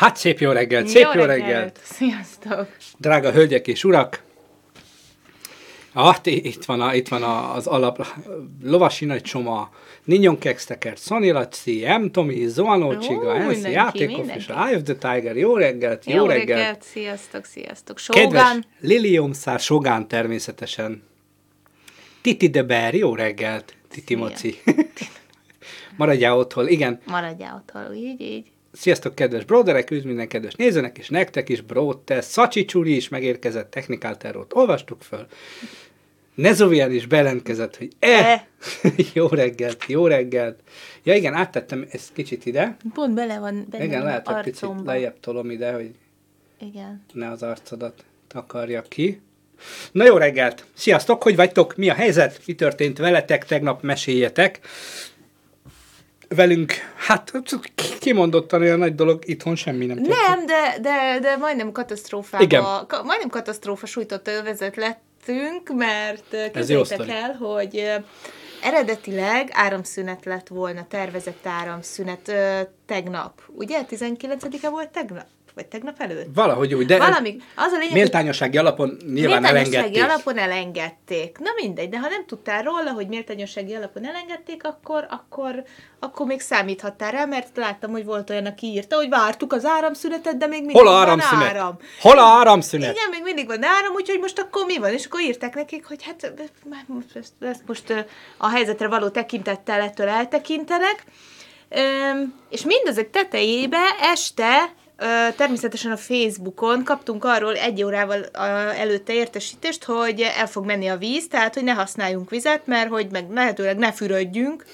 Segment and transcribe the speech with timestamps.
[0.00, 1.50] Hát szép jó reggelt, szép jó, jó reggelt.
[1.50, 1.80] reggelt.
[1.82, 2.76] Sziasztok.
[2.98, 4.22] Drága hölgyek és urak.
[5.92, 8.06] Ah, itt van, a, itt van a, az alap,
[8.62, 9.70] lovasi nagy csoma,
[10.04, 12.10] Ninyon Kextekert, Sonny Laci, M.
[12.10, 16.48] Tomi, Zoanó Csiga, Enzi, Játékofis, Eye of the Tiger, jó reggelt, jó, jó reggelt.
[16.48, 16.82] reggelt.
[16.82, 17.98] Sziasztok, sziasztok.
[17.98, 18.22] Sogán.
[18.22, 21.02] Kedves Liliumszár Sogán természetesen.
[22.20, 24.60] Titi de Bear, jó reggelt, Titi Moci.
[25.96, 27.00] Maradjál otthon, igen.
[27.06, 28.46] Maradjál otthon, így, így.
[28.72, 33.08] Sziasztok, kedves broderek, üdv minden kedves nézőnek, és nektek is, bro, te Szacsi Csuri is
[33.08, 35.26] megérkezett, Technical Terror-t olvastuk föl.
[36.34, 38.46] Nezovian is bejelentkezett, hogy e, e.
[39.14, 40.60] jó reggelt, jó reggelt.
[41.02, 42.76] Ja igen, áttettem ezt kicsit ide.
[42.94, 45.90] Pont bele van benne Igen, lehet, hogy picit lejjebb tolom ide, hogy
[46.58, 47.04] igen.
[47.12, 49.20] ne az arcodat takarja ki.
[49.92, 50.64] Na jó reggelt!
[50.74, 51.76] Sziasztok, hogy vagytok?
[51.76, 52.40] Mi a helyzet?
[52.46, 53.44] Mi történt veletek?
[53.44, 54.60] Tegnap meséljetek
[56.34, 57.32] velünk, hát
[58.00, 60.26] kimondottan olyan nagy dolog, itthon semmi nem történt.
[60.26, 62.62] Nem, de, de, de majdnem katasztrófába, Igen.
[62.62, 67.90] Ka, majdnem katasztrófa sújtott övezet lettünk, mert képzeljétek el, hogy
[68.62, 72.32] eredetileg áramszünet lett volna, tervezett áramszünet
[72.86, 73.42] tegnap.
[73.46, 73.80] Ugye?
[73.90, 75.26] 19-e volt tegnap?
[75.60, 76.34] Vagy tegnap előtt?
[76.34, 80.04] Valahogy úgy, de Valami, az a lényeg, méltányossági alapon nyilván méltányossági elengedték.
[80.04, 81.38] alapon elengedték.
[81.38, 85.64] Na mindegy, de ha nem tudtál róla, hogy méltányossági alapon elengedték, akkor, akkor,
[85.98, 90.36] akkor még számíthattál rá, mert láttam, hogy volt olyan, aki írta, hogy vártuk az áramszünetet,
[90.36, 91.52] de még mindig Hol a áramszünet?
[91.52, 91.78] van áram.
[92.00, 92.96] Hol a áramszünet?
[92.96, 94.92] Igen, még mindig van áram, úgyhogy most akkor mi van?
[94.92, 96.32] És akkor írták nekik, hogy hát
[97.14, 101.04] ezt, ezt most a helyzetre való tekintettel ettől eltekintenek.
[101.76, 104.72] Üm, és mindezek tetejébe este
[105.36, 108.24] természetesen a Facebookon kaptunk arról egy órával
[108.76, 113.06] előtte értesítést, hogy el fog menni a víz, tehát hogy ne használjunk vizet, mert hogy
[113.10, 114.64] meg lehetőleg ne fürödjünk.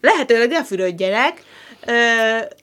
[0.00, 1.42] lehetőleg ne fürödjenek.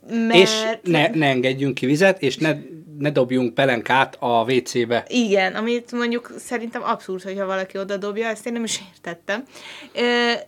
[0.09, 0.33] Mert...
[0.33, 2.55] És ne, ne engedjünk ki vizet, és ne,
[2.97, 5.05] ne dobjunk pelenkát a WC-be.
[5.07, 9.43] Igen, amit mondjuk szerintem abszurd, hogyha valaki oda dobja, ezt én nem is értettem.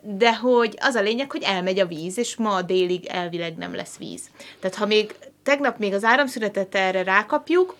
[0.02, 3.98] De hogy az a lényeg, hogy elmegy a víz, és ma délig elvileg nem lesz
[3.98, 4.22] víz.
[4.60, 7.76] Tehát ha még tegnap még az áramszünetet erre rákapjuk,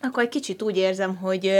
[0.00, 1.52] akkor egy kicsit úgy érzem, hogy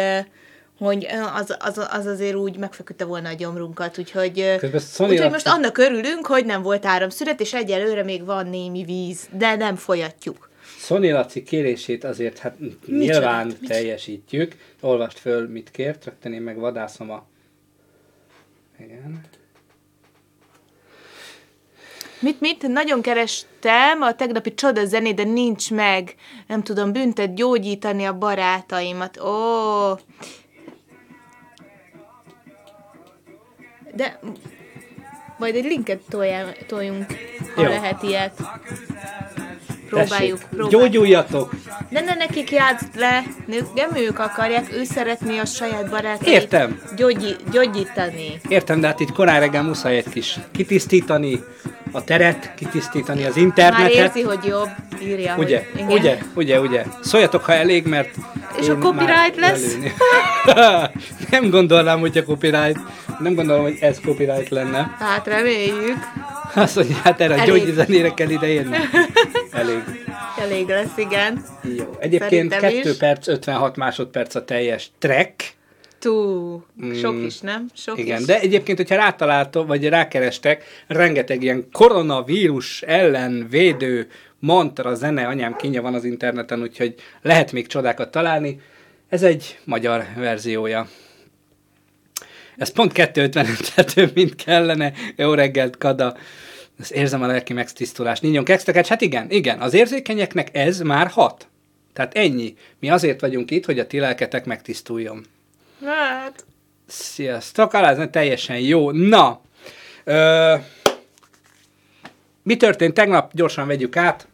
[0.79, 4.59] hogy az, az, az azért úgy megfeküdte volna a gyomrunkat, úgyhogy,
[4.99, 9.57] úgyhogy most annak örülünk, hogy nem volt áramszünet, és egyelőre még van némi víz, de
[9.57, 10.51] nem folyatjuk.
[10.79, 14.57] Szoni Laci kérését azért hát mit nyilván mit teljesítjük.
[14.81, 17.27] Olvast föl, mit kért, rögtön én meg vadászom a...
[18.81, 19.21] Igen.
[22.21, 22.69] Mit, mit?
[22.69, 26.15] Nagyon kerestem a tegnapi csoda zenét, de nincs meg.
[26.47, 29.21] Nem tudom, büntet gyógyítani a barátaimat.
[29.21, 29.95] Ó!
[33.95, 34.21] De
[35.39, 36.01] majd egy linket
[36.67, 37.07] toljunk,
[37.55, 37.69] ha Jó.
[37.69, 38.33] lehet ilyet.
[39.89, 40.71] Próbáljuk, próbáljuk.
[40.71, 41.55] Gyógyuljatok!
[41.91, 46.81] De ne nekik játsz le, nők, nem ők akarják, ő szeretné a saját barátait Értem.
[46.97, 48.41] Gyógyi, gyógyítani.
[48.49, 51.41] Értem, de hát itt korán reggel muszáj egy kis kitisztítani,
[51.93, 53.79] a teret, kitisztítani az internetet.
[53.79, 54.69] Már érzi, hogy jobb,
[55.03, 55.35] írja.
[55.39, 56.85] Ugye, hogy, ugye, ugye, ugye.
[57.03, 58.15] Szóljatok, ha elég, mert
[58.61, 59.77] És a copyright lesz?
[61.31, 62.79] nem gondolnám, hogy a copyright,
[63.19, 64.97] nem gondolom, hogy ez copyright lenne.
[64.99, 65.97] Hát reméljük.
[66.55, 67.53] Azt mondja, hát erre elég.
[67.53, 68.77] a gyógyzenére kell ide jönni.
[69.53, 69.83] Elég.
[70.41, 71.45] Elég lesz, igen.
[71.77, 71.97] Jó.
[71.99, 72.97] Egyébként Szerintem 2 is.
[72.97, 75.57] perc, 56 másodperc a teljes track.
[75.99, 76.63] Tú,
[76.95, 77.67] sok mm, is, nem?
[77.75, 78.27] Sok igen, is.
[78.27, 85.83] de egyébként, hogyha rátaláltok, vagy rákerestek, rengeteg ilyen koronavírus ellen védő mantra, zene, anyám kínja
[85.83, 88.61] van az interneten, úgyhogy lehet még csodákat találni.
[89.09, 90.89] Ez egy magyar verziója.
[92.57, 94.93] Ez pont 2.50, tehát több, mint kellene.
[95.17, 96.17] Jó reggelt, Kada.
[96.81, 98.23] Ezt érzem a lelki megtisztulást.
[98.23, 98.87] Ninyon kekszteket?
[98.87, 99.61] Hát igen, igen.
[99.61, 101.49] Az érzékenyeknek ez már hat.
[101.93, 102.55] Tehát ennyi.
[102.81, 105.25] Mi azért vagyunk itt, hogy a ti lelketek megtisztuljon.
[105.85, 106.45] Hát.
[106.87, 108.91] Sziasztok, alázna teljesen jó.
[108.91, 109.41] Na,
[110.05, 110.55] ö,
[112.43, 113.31] mi történt tegnap?
[113.35, 114.29] Gyorsan vegyük át.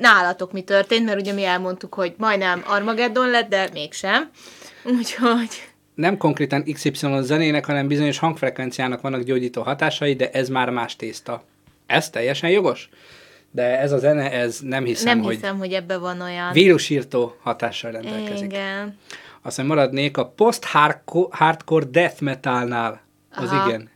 [0.00, 4.30] Nálatok mi történt, mert ugye mi elmondtuk, hogy majdnem Armageddon lett, de mégsem.
[4.84, 5.48] Úgyhogy...
[5.94, 11.44] Nem konkrétan XY zenének, hanem bizonyos hangfrekvenciának vannak gyógyító hatásai, de ez már más tészta.
[11.86, 12.88] Ez teljesen jogos?
[13.50, 15.32] De ez a zene, ez nem hiszem, nem hogy...
[15.32, 16.52] Nem hiszem, hogy ebbe van olyan...
[16.52, 18.52] Vírusírtó hatással rendelkezik.
[18.52, 18.98] Igen
[19.46, 23.00] aztán maradnék a post-hardcore death metalnál.
[23.30, 23.68] Az Aha.
[23.68, 23.90] igen.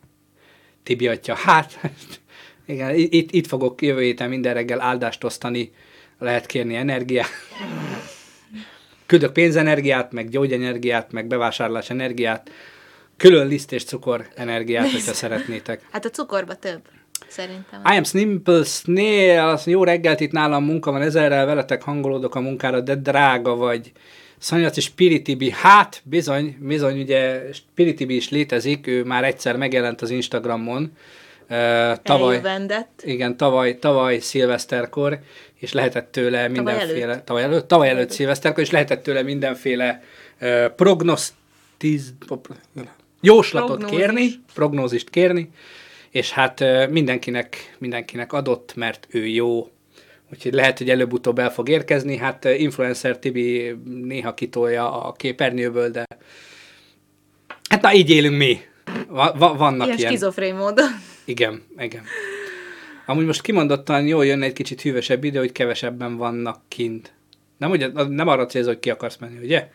[0.83, 1.35] Tibi atya.
[1.35, 1.81] Hát,
[2.67, 5.73] igen, itt, itt fogok jövő héten minden reggel áldást osztani,
[6.19, 7.29] lehet kérni energiát.
[9.06, 12.50] Küldök pénzenergiát, meg gyógyenergiát, meg bevásárlás energiát,
[13.17, 15.87] külön liszt és cukor energiát, hogyha szeretnétek.
[15.91, 16.81] Hát a cukorba több.
[17.29, 17.81] szerintem.
[17.85, 22.41] I am Simple Snail, azt jó reggelt itt nálam munka van, ezerrel veletek hangolódok a
[22.41, 23.93] munkára, de drága vagy.
[24.38, 30.82] Szanyaci Spiritibi, hát bizony, bizony, ugye Spiritibi is létezik, ő már egyszer megjelent az Instagramon,
[30.82, 30.88] uh,
[32.02, 33.02] tavaly, Eljövendett.
[33.05, 35.19] igen, tavaly, tavaly szilveszterkor,
[35.55, 37.25] és lehetett tőle mindenféle, előtt.
[37.25, 40.02] tavaly előtt, tavaly előtt szilveszterkor, és lehetett tőle mindenféle
[40.40, 42.14] uh, prognosztiz,
[43.20, 43.99] jóslatot Prognózis.
[43.99, 45.50] kérni, prognózist kérni,
[46.11, 49.70] és hát ö, mindenkinek, mindenkinek adott, mert ő jó.
[50.32, 52.16] Úgyhogy lehet, hogy előbb-utóbb el fog érkezni.
[52.16, 56.04] Hát ö, influencer Tibi néha kitolja a képernyőből, de
[57.70, 58.60] hát na így élünk mi.
[59.08, 60.10] Va- va- vannak Ilyen ilyen.
[60.10, 60.88] skizofrén módon.
[61.25, 62.02] Igen, igen.
[63.06, 67.12] Amúgy most kimondottan jól jönne egy kicsit hűvösebb idő, hogy kevesebben vannak kint.
[67.58, 69.69] Nem, ugye, nem arra célzol, hogy ki akarsz menni, ugye?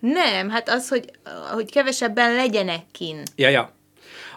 [0.00, 1.04] Nem, hát az, hogy,
[1.52, 3.22] hogy kevesebben legyenek kin.
[3.36, 3.72] Ja, ja.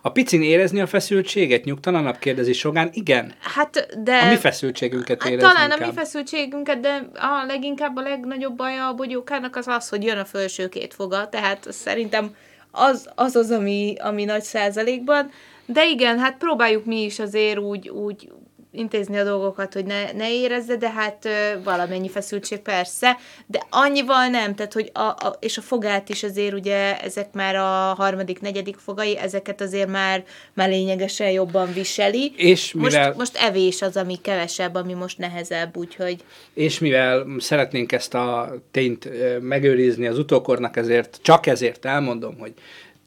[0.06, 2.90] A picin érezni a feszültséget nyugtalanabb kérdezi Sogán?
[2.94, 3.34] Igen.
[3.40, 4.18] Hát, de...
[4.18, 5.90] A mi feszültségünket Hát érezni talán a inkább.
[5.90, 10.26] mi feszültségünket, de a leginkább a legnagyobb baja a bogyókának az az, hogy jön a
[10.26, 12.36] felső két foga, tehát szerintem
[12.72, 15.32] az az, az ami, ami nagy százalékban.
[15.66, 18.30] De igen, hát próbáljuk mi is azért úgy, úgy
[18.74, 24.28] intézni a dolgokat, hogy ne, ne érezze, de hát ö, valamennyi feszültség persze, de annyival
[24.28, 28.42] nem, tehát hogy a, a, és a fogát is azért ugye ezek már a harmadik,
[28.42, 30.24] negyedik fogai, ezeket azért már,
[30.54, 32.34] már lényegesen jobban viseli.
[32.36, 36.24] És mivel, Most, most evés az, ami kevesebb, ami most nehezebb, úgyhogy
[36.54, 39.10] és mivel szeretnénk ezt a tényt
[39.42, 42.54] megőrizni az utókornak, ezért, csak ezért elmondom, hogy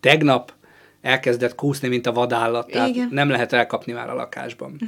[0.01, 0.53] tegnap
[1.03, 3.09] elkezdett kúszni, mint a vadállat, tehát Igen.
[3.11, 4.77] nem lehet elkapni már a lakásban.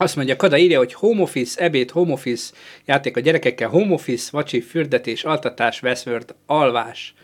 [0.00, 2.52] Azt mondja, Kada írja, hogy home office, ebéd, home office,
[2.84, 7.14] játék a gyerekekkel, home office, vacsi, fürdetés, altatás, Westworld, alvás.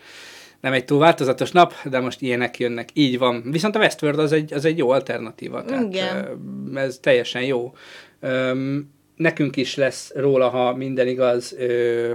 [0.60, 2.88] Nem egy túl változatos nap, de most ilyenek jönnek.
[2.92, 3.42] Így van.
[3.50, 5.64] Viszont a Westworld az egy, az egy jó alternatíva.
[5.64, 6.38] Tehát, Igen.
[6.74, 7.74] Ez teljesen jó.
[8.20, 12.10] Öm, nekünk is lesz róla, ha minden igaz, ö,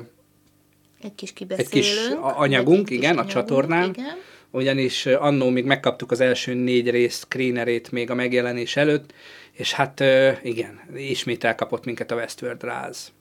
[1.03, 1.69] egy kis Egy kibeszélünk.
[1.71, 3.89] kis anyagunk, egy kis igen, a anyagunk, csatornán.
[3.89, 4.17] Igen.
[4.51, 9.13] Ugyanis annó még megkaptuk az első négy rész screenerét még a megjelenés előtt,
[9.51, 10.03] és hát
[10.43, 13.11] igen, ismét elkapott minket a Westworld ráz.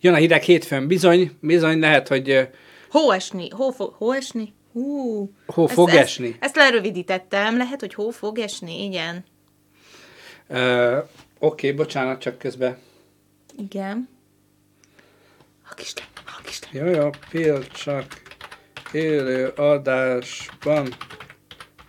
[0.00, 2.42] Jön a hideg hétfőn, bizony, bizony lehet, hogy ö,
[2.88, 4.52] Hó esni, hó, fog, hó esni?
[4.72, 5.30] Hú.
[5.46, 6.36] Hó fog ezt, esni.
[6.40, 9.24] Ezt lerövidítettem, lehet, hogy hó fog esni, igen.
[10.48, 10.98] ö,
[11.38, 12.78] oké, bocsánat, csak közben.
[13.58, 14.08] Igen.
[15.70, 15.92] A kis
[16.26, 18.22] a kis Jó, jó, Pill csak
[18.94, 20.88] élő adásban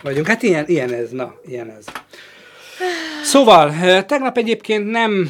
[0.02, 0.28] vagyunk.
[0.28, 1.86] Hát ilyen, ilyen ez, na, ilyen ez.
[3.24, 3.74] Szóval,
[4.06, 5.30] tegnap egyébként nem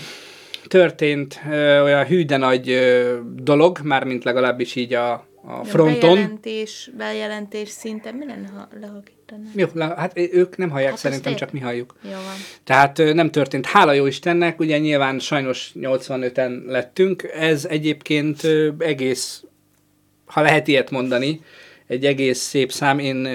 [0.67, 5.11] történt ö, olyan hű de nagy ö, dolog, mármint legalábbis így a,
[5.45, 6.13] a fronton.
[6.13, 9.51] Bejelentés, bejelentés szinten, mi lenne, ha lehakítanák?
[9.55, 11.95] Jó, le, hát ők nem hallják, Hát szerintem csak mi halljuk.
[12.03, 12.35] Jó van.
[12.63, 13.65] Tehát ö, nem történt.
[13.65, 17.23] Hála jó Istennek, ugye nyilván sajnos 85-en lettünk.
[17.23, 19.43] Ez egyébként ö, egész,
[20.25, 21.41] ha lehet ilyet mondani,
[21.87, 22.99] egy egész szép szám.
[22.99, 23.25] Én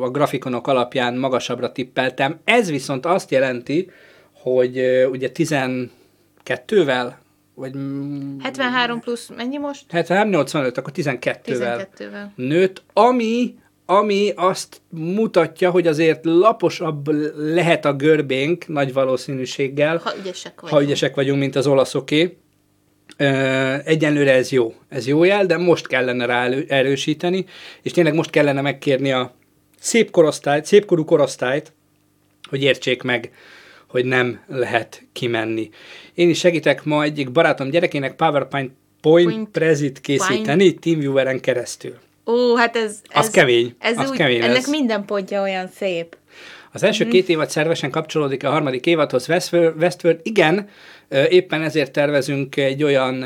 [0.00, 2.38] a grafikonok alapján magasabbra tippeltem.
[2.44, 3.90] Ez viszont azt jelenti,
[4.32, 4.78] hogy
[5.10, 7.12] ugye 12-vel,
[7.54, 9.84] vagy mm, 73 plusz, mennyi most?
[9.90, 12.24] 73, 85, akkor 12-vel 12-vel.
[12.34, 13.54] nőtt, ami,
[13.86, 20.78] ami azt mutatja, hogy azért laposabb lehet a görbénk nagy valószínűséggel, Ha ügyesek vagyunk.
[20.78, 22.36] ha ügyesek vagyunk, mint az olaszoké.
[23.84, 24.74] Egyenlőre ez jó.
[24.88, 27.44] Ez jó jel, de most kellene rá erősíteni,
[27.82, 29.34] és tényleg most kellene megkérni a
[29.78, 31.72] szép korosztályt, szépkorú korosztályt,
[32.48, 33.30] hogy értsék meg,
[33.88, 35.70] hogy nem lehet kimenni.
[36.14, 38.70] Én is segítek ma egyik barátom gyerekének PowerPoint
[39.00, 41.94] Point Point- prezit készíteni TeamViewer-en keresztül.
[42.26, 43.00] Ó, hát ez...
[43.12, 44.68] Az ez kemény, Ez az úgy, kemény ennek lesz.
[44.70, 46.16] minden pontja olyan szép.
[46.72, 47.12] Az első Mhm.
[47.12, 50.20] két évad szervesen kapcsolódik a harmadik évadhoz Westworld, Westworld.
[50.22, 50.68] Igen,
[51.28, 53.22] éppen ezért tervezünk egy olyan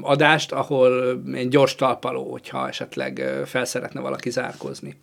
[0.00, 4.96] adást, ahol egy gyors talpaló, hogyha esetleg fel szeretne valaki zárkozni.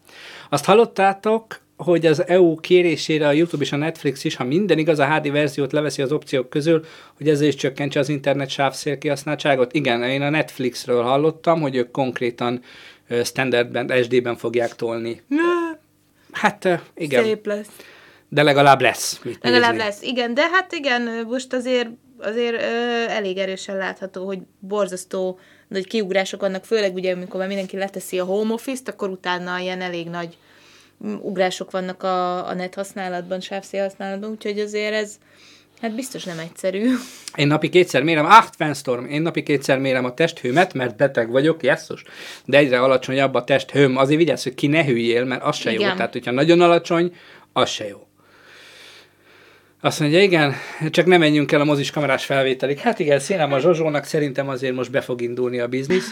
[0.50, 5.00] Azt hallottátok, hogy az EU kérésére a YouTube és a Netflix is, ha minden igaz,
[5.00, 6.86] a HD verziót leveszi az opciók közül,
[7.17, 9.74] hogy ezzel is csökkentse az internet sávszél kihasználtságot.
[9.74, 12.62] Igen, én a Netflixről hallottam, hogy ők konkrétan
[13.24, 15.21] standardben, SD-ben fogják tolni.
[16.31, 17.24] Hát igen.
[17.24, 17.67] Szép lesz.
[18.29, 19.19] De legalább lesz.
[19.24, 19.88] Mit Legalább nézni.
[19.88, 25.88] lesz, igen, de hát igen, most azért, azért ö, elég erősen látható, hogy borzasztó nagy
[25.88, 30.07] kiugrások vannak, főleg ugye, amikor már mindenki leteszi a home office-t, akkor utána ilyen elég
[30.07, 30.38] nagy
[31.05, 35.17] mm, ugrások vannak a, a net használatban, sávszél használatban, úgyhogy azért ez
[35.81, 36.93] hát biztos nem egyszerű.
[37.35, 41.63] Én napi kétszer mérem, ah, Fanstorm, én napi kétszer mérem a testhőmet, mert beteg vagyok,
[41.63, 42.03] jesszus,
[42.45, 43.97] de egyre alacsonyabb a testhőm.
[43.97, 45.79] Azért vigyázz, hogy ki ne hűljél, mert az se jó.
[45.79, 45.95] Igen.
[45.95, 47.15] Tehát, hogyha nagyon alacsony,
[47.53, 48.07] az se jó.
[49.81, 50.53] Azt mondja, igen,
[50.89, 52.77] csak nem menjünk el a mozis kamerás felvételig.
[52.77, 56.12] Hát igen, színem a Zsozsónak szerintem azért most be fog indulni a biznisz.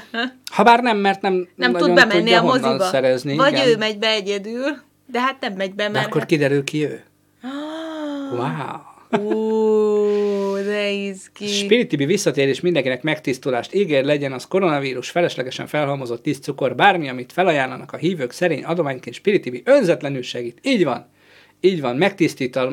[0.52, 2.84] Habár nem, mert nem, Nem tud bemenni tudja a moziba.
[2.84, 3.36] szerezni.
[3.36, 3.68] Vagy igen.
[3.68, 4.76] ő megy be egyedül,
[5.06, 6.06] de hát nem megy be, De mert...
[6.06, 7.02] akkor kiderül ki ő.
[7.42, 7.50] Ah,
[8.32, 8.90] Wow.
[9.20, 11.46] Ú, de izgi.
[11.46, 17.32] Spirit TV visszatérés mindenkinek megtisztulást ígér, legyen az koronavírus, feleslegesen felhalmozott tíz cukor, bármi, amit
[17.32, 20.58] felajánlanak a hívők szerény adományként Spirit TV önzetlenül segít.
[20.62, 21.10] Így van.
[21.64, 21.96] Így van,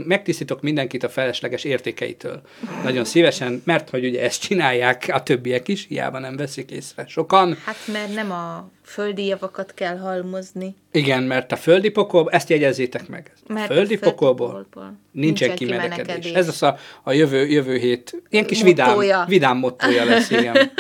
[0.06, 2.42] megtisztítok mindenkit a felesleges értékeitől.
[2.84, 7.58] Nagyon szívesen, mert hogy ugye ezt csinálják a többiek is, hiába nem veszik észre sokan.
[7.66, 10.76] Hát mert nem a földi javakat kell halmozni.
[10.92, 13.32] Igen, mert a földi pokolból, ezt jegyezzétek meg.
[13.48, 15.96] A Mert földi a földi pokolból pokolból nincsen kimenekedés.
[15.98, 16.32] kimenekedés.
[16.32, 19.26] Ez az a, a jövő, jövő hét, ilyen kis vidám, Mottója.
[19.28, 20.72] vidám mottója lesz, igen.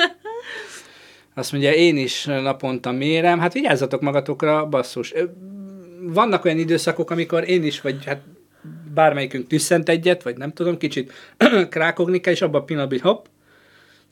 [1.35, 3.39] Azt mondja, én is naponta mérem.
[3.39, 5.13] Hát vigyázzatok magatokra, basszus.
[6.13, 8.21] Vannak olyan időszakok, amikor én is, vagy hát
[8.93, 11.13] bármelyikünk tüsszent egyet, vagy nem tudom, kicsit
[11.69, 13.25] krákogni kell, és abban a pillanatban, hopp,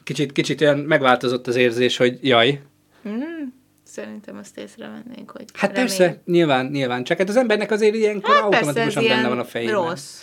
[0.03, 2.61] kicsit, kicsit olyan megváltozott az érzés, hogy jaj.
[3.03, 5.85] Hmm, szerintem azt észrevennénk, hogy Hát remény.
[5.85, 7.03] persze, nyilván, nyilván.
[7.03, 9.73] Csak hát az embernek azért ilyenkor Hát persze, automatikusan ilyen benne van a fejében.
[9.75, 10.21] rossz.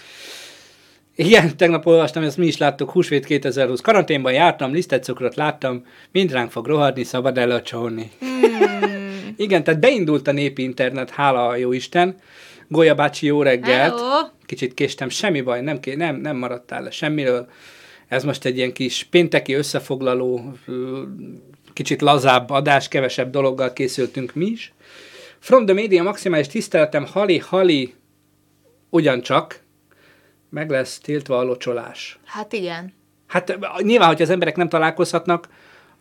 [1.17, 3.81] Igen, tegnap olvastam, ezt mi is láttuk, Húsvét 2020.
[3.81, 8.11] Karanténban jártam, lisztet cukrot láttam, mind ránk fog rohadni, szabad elacsolni.
[8.19, 9.04] Hmm.
[9.37, 12.17] Igen, tehát beindult a népi internet, hála a jó Isten.
[12.69, 13.99] Golya bácsi, jó reggelt.
[13.99, 14.29] Hello.
[14.47, 17.49] Kicsit késtem, semmi baj, nem, ké- nem, nem maradtál le semmiről.
[18.09, 20.53] Ez most egy ilyen kis pénteki összefoglaló,
[21.73, 24.73] kicsit lazább adás, kevesebb dologgal készültünk mi is.
[25.39, 27.95] From the Media maximális tiszteletem, Hali, Hali,
[28.91, 29.63] ugyancsak
[30.51, 32.19] meg lesz tiltva a locsolás.
[32.25, 32.93] Hát igen.
[33.27, 35.49] Hát nyilván, hogy az emberek nem találkozhatnak,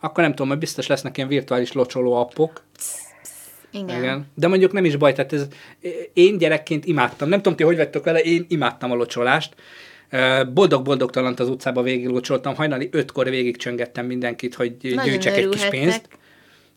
[0.00, 2.50] akkor nem tudom, hogy biztos lesznek ilyen virtuális locsoló appok.
[2.52, 3.13] Igen.
[3.74, 3.98] Igen.
[3.98, 4.26] Igen.
[4.34, 5.46] De mondjuk nem is baj, tehát ez,
[6.12, 7.28] én gyerekként imádtam.
[7.28, 9.54] Nem tudom, ti hogy vettek vele, én imádtam a locsolást.
[10.52, 15.64] Boldog-boldogtalant az utcába végig locsoltam, hajnali ötkor végig csöngettem mindenkit, hogy Nagyon gyűjtsek egy kis
[15.64, 16.08] pénzt.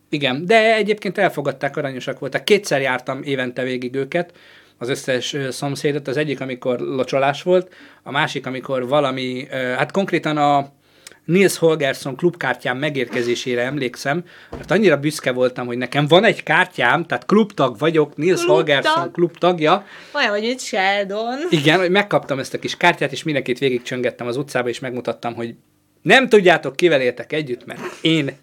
[0.09, 2.45] Igen, de egyébként elfogadták, aranyosak voltak.
[2.45, 4.33] Kétszer jártam évente végig őket,
[4.77, 6.07] az összes szomszédot.
[6.07, 7.73] Az egyik, amikor locsolás volt,
[8.03, 10.71] a másik, amikor valami, hát konkrétan a
[11.27, 17.25] Nils Holgersson klubkártyám megérkezésére emlékszem, mert annyira büszke voltam, hogy nekem van egy kártyám, tehát
[17.25, 18.55] klubtag vagyok, Nils Klubtag.
[18.55, 19.85] Holgersson klubtagja.
[20.13, 21.37] Olyan, hogy mint Sheldon.
[21.49, 25.55] Igen, hogy megkaptam ezt a kis kártyát, és mindenkit végigcsöngettem az utcába, és megmutattam, hogy
[26.01, 28.37] nem tudjátok, kivel éltek együtt, mert én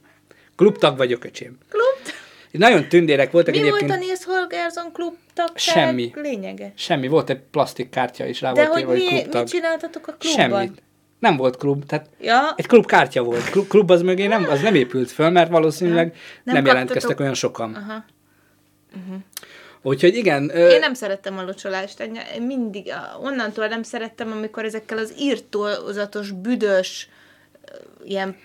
[0.57, 1.59] klubtag vagyok, öcsém.
[1.69, 2.15] Klub.
[2.51, 3.89] Nagyon tündérek voltak Mi egyébként.
[3.91, 6.13] volt a Nils Holgersson klub tagság Semmi.
[6.15, 6.73] lényege?
[6.77, 9.43] Semmi, volt egy plastik kártya is, rá De volt hogy hogy mi, klubtag.
[9.43, 10.51] mit csináltatok a klubban?
[10.51, 10.83] Semmit.
[11.19, 13.51] Nem volt klub, tehát Ja, egy klubkártya volt.
[13.51, 17.21] Klub, klub az mögé nem, az nem épült föl, mert valószínűleg nem, nem Nem jelentkeztek
[17.21, 17.75] olyan sokan.
[17.75, 18.05] aha.
[19.83, 22.01] Úgyhogy igen, ö, Én nem szerettem a locsolást.
[22.01, 22.93] Én mindig,
[23.23, 27.09] onnantól nem szerettem, amikor ezekkel az írtózatos, büdös,
[28.05, 28.37] ilyen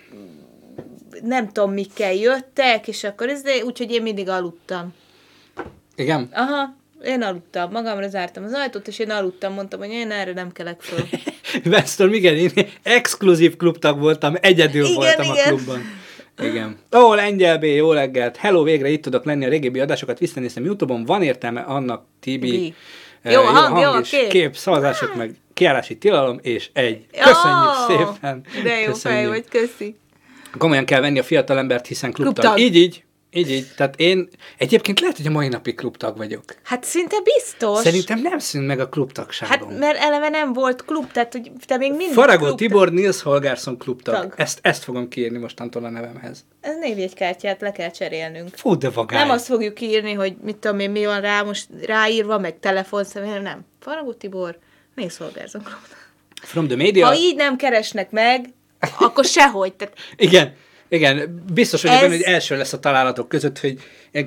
[1.22, 4.94] nem tudom mikkel jöttek, és akkor ez, de úgyhogy én mindig aludtam.
[5.94, 6.28] igen.
[6.32, 10.52] Aha, én aludtam, magamra zártam az ajtót, és én aludtam, mondtam, hogy én erre nem
[10.52, 10.98] kelek föl.
[11.72, 12.50] Weston, igen, én
[12.82, 15.52] exkluzív klubtag voltam, egyedül Igen, voltam igen.
[15.52, 15.80] a klubban.
[16.42, 16.78] Igen.
[16.96, 18.36] Ó, Lengyel B, jó reggelt.
[18.36, 21.04] Hello, végre itt tudok lenni a régebbi adásokat visszanézem YouTube-on.
[21.04, 22.50] Van értelme annak, Tibi.
[22.50, 22.74] Mi?
[23.22, 24.28] Eh, Jó a hang, jó és kép.
[24.28, 27.06] kép, szavazások, meg kiárási tilalom, és egy.
[27.10, 28.44] Köszönjük Ó, szépen.
[28.62, 29.28] De jó fej Köszönjük.
[29.28, 29.96] vagy, köszi.
[30.58, 32.44] Komolyan kell venni a fiatal embert, hiszen klubtag.
[32.44, 32.64] Klubtag.
[32.64, 33.04] Így, így.
[33.32, 33.66] Így, így.
[33.76, 36.42] Tehát én egyébként lehet, hogy a mai napig klubtag vagyok.
[36.62, 37.78] Hát szinte biztos.
[37.78, 39.68] Szerintem nem szűnt meg a klubtagságom.
[39.68, 43.22] Hát, mert eleve nem volt klub, tehát hogy te még mindig Faragó klub- Tibor, Nils
[43.22, 44.14] Holgersson klubtag.
[44.14, 44.34] Tag.
[44.36, 46.44] Ezt, ezt fogom kiírni mostantól a nevemhez.
[46.60, 48.48] Ez névjegykártyát le kell cserélnünk.
[48.54, 49.18] Fú, de vagány.
[49.20, 53.42] Nem azt fogjuk írni, hogy mit tudom én, mi van rá most ráírva, meg telefonszám,
[53.42, 53.64] nem.
[53.80, 54.58] Faragó Tibor,
[54.94, 55.78] Néz Holgersson klub.
[56.42, 57.06] From the media.
[57.06, 58.44] Ha így nem keresnek meg,
[58.98, 59.72] akkor sehogy.
[59.72, 60.54] Tehát Igen,
[60.90, 63.78] igen, biztos vagyok Ez- benne, hogy első lesz a találatok között, hogy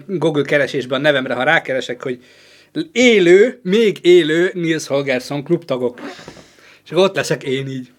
[0.08, 2.24] Google keresésben a nevemre, ha rákeresek, hogy
[2.92, 6.02] élő, még élő Nils Holgersson klubtagok.
[6.86, 7.92] És akkor ott leszek én így,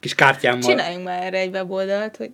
[0.00, 0.62] kis kártyámmal.
[0.70, 2.30] csináljunk már erre egy weboldalt, hogy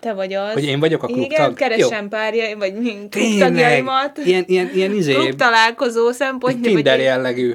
[0.00, 0.52] te vagy az.
[0.52, 1.54] Hogy én vagyok a Igen, klubtag?
[1.54, 2.72] keresem párjaim, vagy
[3.10, 4.18] klubtagjaimat.
[4.24, 6.72] ilyen, ilyen, ilyen izé, Klub találkozó egy szempontjából.
[6.72, 7.54] Tinder jellegű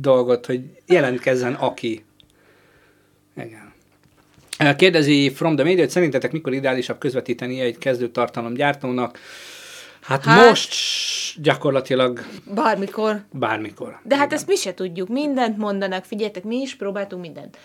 [0.00, 2.04] dolgot, hogy jelentkezzen aki.
[4.58, 4.76] Igen.
[4.76, 9.18] Kérdezi From the Media, hogy szerintetek mikor ideálisabb közvetíteni egy kezdő tartalomgyártónak?
[10.02, 10.74] Hát, hát most
[11.42, 12.24] gyakorlatilag
[12.54, 13.24] Bármikor.
[13.32, 14.00] bármikor.
[14.02, 15.08] De hát ezt mi se tudjuk.
[15.08, 16.04] Mindent mondanak.
[16.04, 17.56] Figyeljetek, mi is próbáltunk mindent.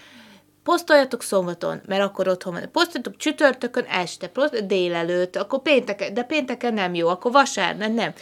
[0.63, 2.69] Posztoljatok szombaton, mert akkor otthon van.
[2.71, 8.13] Posztoljatok csütörtökön este, poszt- délelőtt, akkor pénteken, de pénteken nem jó, akkor vasárnap nem.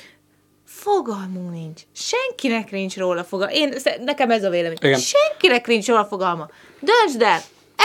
[0.66, 1.82] Fogalmunk nincs.
[1.94, 3.54] Senkinek nincs róla fogalma.
[3.54, 3.74] Én,
[4.06, 4.78] nekem ez a vélemény.
[4.82, 5.00] Igen.
[5.00, 6.50] Senkinek nincs róla fogalma.
[6.80, 7.40] Döntsd el,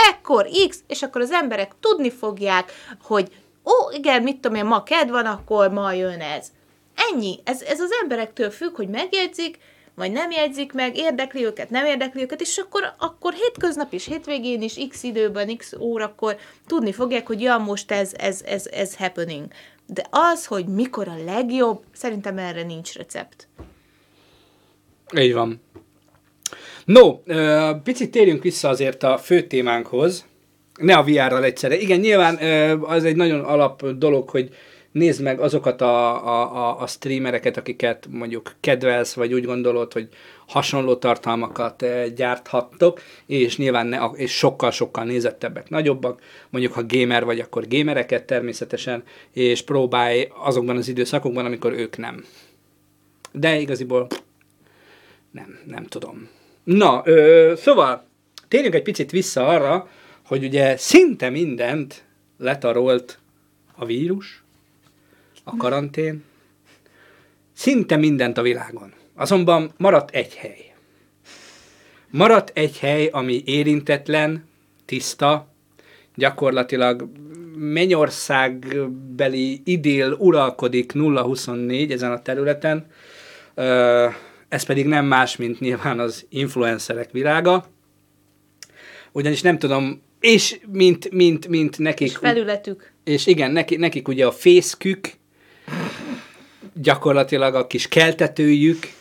[0.09, 3.31] ekkor X, és akkor az emberek tudni fogják, hogy
[3.65, 6.47] ó, igen, mit tudom én, ma ked van, akkor ma jön ez.
[7.11, 7.39] Ennyi.
[7.43, 9.59] Ez, ez az emberektől függ, hogy megjegyzik,
[9.95, 14.61] vagy nem jegyzik meg, érdekli őket, nem érdekli őket, és akkor, akkor hétköznap is, hétvégén
[14.61, 16.37] is, x időben, x órakor
[16.67, 19.47] tudni fogják, hogy ja, most ez, ez, ez, ez happening.
[19.85, 23.47] De az, hogy mikor a legjobb, szerintem erre nincs recept.
[25.17, 25.61] Így van.
[26.87, 27.19] No,
[27.83, 30.25] picit térjünk vissza azért a fő témánkhoz.
[30.79, 31.77] Ne a VR-ral egyszerre.
[31.77, 32.35] Igen, nyilván
[32.81, 34.49] az egy nagyon alap dolog, hogy
[34.91, 40.09] nézd meg azokat a, a, a, streamereket, akiket mondjuk kedvelsz, vagy úgy gondolod, hogy
[40.47, 46.21] hasonló tartalmakat gyárthattok, és nyilván ne, és sokkal-sokkal nézettebbek, nagyobbak.
[46.49, 49.03] Mondjuk, ha gamer vagy, akkor gamereket természetesen,
[49.33, 52.25] és próbálj azokban az időszakokban, amikor ők nem.
[53.31, 54.07] De igaziból
[55.31, 56.35] nem, nem tudom.
[56.67, 58.03] Na, ö, szóval
[58.47, 59.89] térjünk egy picit vissza arra,
[60.25, 62.03] hogy ugye szinte mindent
[62.37, 63.19] letarolt
[63.75, 64.43] a vírus,
[65.43, 66.23] a karantén,
[67.53, 68.93] szinte mindent a világon.
[69.15, 70.73] Azonban maradt egy hely.
[72.09, 74.45] Maradt egy hely, ami érintetlen,
[74.85, 75.47] tiszta,
[76.15, 77.09] gyakorlatilag
[77.55, 82.85] Mennyországbeli idél uralkodik 024 ezen a területen,
[83.53, 84.07] Ö,
[84.49, 87.65] ez pedig nem más, mint nyilván az influencerek világa.
[89.11, 92.07] Ugyanis nem tudom, és mint, mint, mint nekik...
[92.07, 92.91] És felületük.
[93.03, 95.11] És igen, neki, nekik ugye a fészkük,
[96.73, 98.91] gyakorlatilag a kis keltetőjük,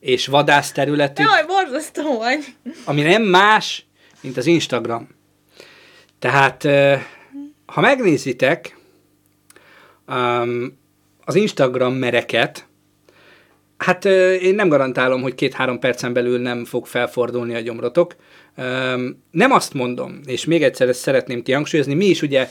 [0.00, 2.44] és vadászterületük, Jaj, borzasztó vagy.
[2.84, 3.86] ami nem más,
[4.20, 5.08] mint az Instagram.
[6.18, 6.68] Tehát,
[7.66, 8.76] ha megnézitek
[10.08, 10.78] um,
[11.24, 12.66] az Instagram mereket,
[13.76, 14.04] hát
[14.40, 18.16] én nem garantálom, hogy két-három percen belül nem fog felfordulni a gyomrotok.
[19.30, 22.48] Nem azt mondom, és még egyszer ezt szeretném kihangsúlyozni, mi is ugye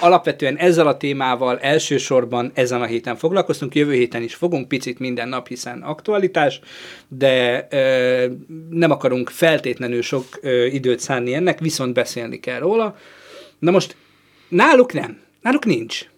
[0.00, 5.28] alapvetően ezzel a témával elsősorban ezen a héten foglalkoztunk, jövő héten is fogunk picit minden
[5.28, 6.60] nap, hiszen aktualitás,
[7.08, 7.66] de
[8.70, 10.24] nem akarunk feltétlenül sok
[10.70, 12.96] időt szánni ennek, viszont beszélni kell róla.
[13.58, 13.96] Na most
[14.48, 16.08] náluk nem, náluk nincs.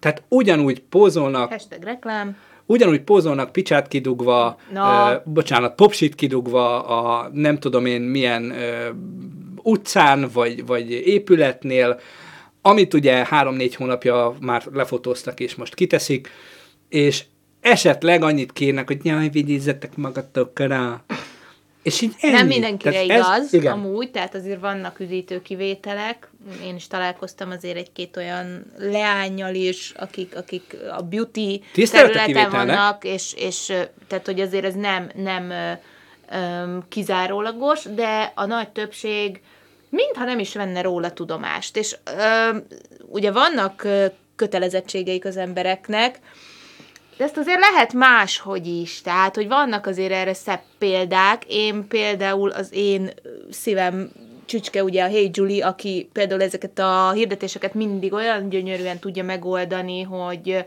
[0.00, 2.36] Tehát ugyanúgy pózolnak, Hashtag reklám.
[2.70, 5.12] Ugyanúgy pózolnak picsát kidugva, Na.
[5.12, 8.88] ö, bocsánat, popsit kidugva a nem tudom én milyen ö,
[9.62, 12.00] utcán, vagy, vagy épületnél,
[12.62, 16.28] amit ugye három-négy hónapja már lefotóztak, és most kiteszik,
[16.88, 17.24] és
[17.60, 21.04] esetleg annyit kérnek, hogy jaj, vigyázzetek magatokra.
[21.82, 22.32] És így ennyi.
[22.32, 23.72] Nem mindenkire Tehát igaz, Ez, igen.
[23.72, 26.30] amúgy, tehát azért vannak üdítő kivételek.
[26.64, 33.04] Én is találkoztam azért egy-két olyan leányjal is, akik, akik a beauty Tisztelet területen vannak,
[33.04, 33.72] és, és
[34.08, 35.72] tehát, hogy azért ez nem, nem ö,
[36.32, 39.40] ö, kizárólagos, de a nagy többség
[39.90, 41.76] mintha nem is venne róla tudomást.
[41.76, 42.56] És ö,
[43.06, 43.86] ugye vannak
[44.36, 46.18] kötelezettségeik az embereknek,
[47.20, 51.44] de ezt azért lehet máshogy is, tehát, hogy vannak azért erre szebb példák.
[51.48, 53.10] Én például az én
[53.50, 54.10] szívem
[54.44, 60.02] csücske, ugye a Hey Julie, aki például ezeket a hirdetéseket mindig olyan gyönyörűen tudja megoldani,
[60.02, 60.64] hogy,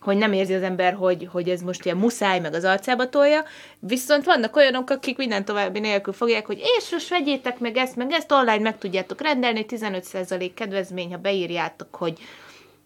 [0.00, 3.44] hogy nem érzi az ember, hogy, hogy ez most ilyen muszáj, meg az arcába tolja.
[3.78, 8.12] Viszont vannak olyanok, akik minden további nélkül fogják, hogy és most vegyétek meg ezt, meg
[8.12, 12.18] ezt, online meg tudjátok rendelni, 15% kedvezmény, ha beírjátok, hogy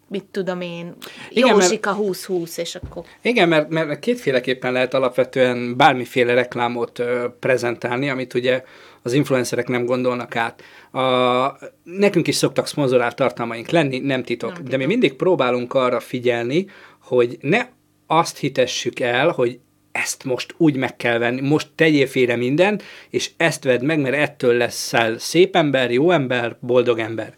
[0.09, 0.95] mit tudom én,
[1.29, 3.03] Igen, Jósika 20-20, és akkor...
[3.21, 8.63] Igen, mert, mert kétféleképpen lehet alapvetően bármiféle reklámot ö, prezentálni, amit ugye
[9.01, 10.61] az influencerek nem gondolnak át.
[10.91, 15.99] A, nekünk is szoktak szponzorált tartalmaink lenni, nem titok, Nem de mi mindig próbálunk arra
[15.99, 16.65] figyelni,
[17.01, 17.67] hogy ne
[18.07, 19.59] azt hitessük el, hogy
[19.91, 24.15] ezt most úgy meg kell venni, most tegyél félre minden, és ezt vedd meg, mert
[24.15, 27.33] ettől leszel szép ember, jó ember, boldog ember.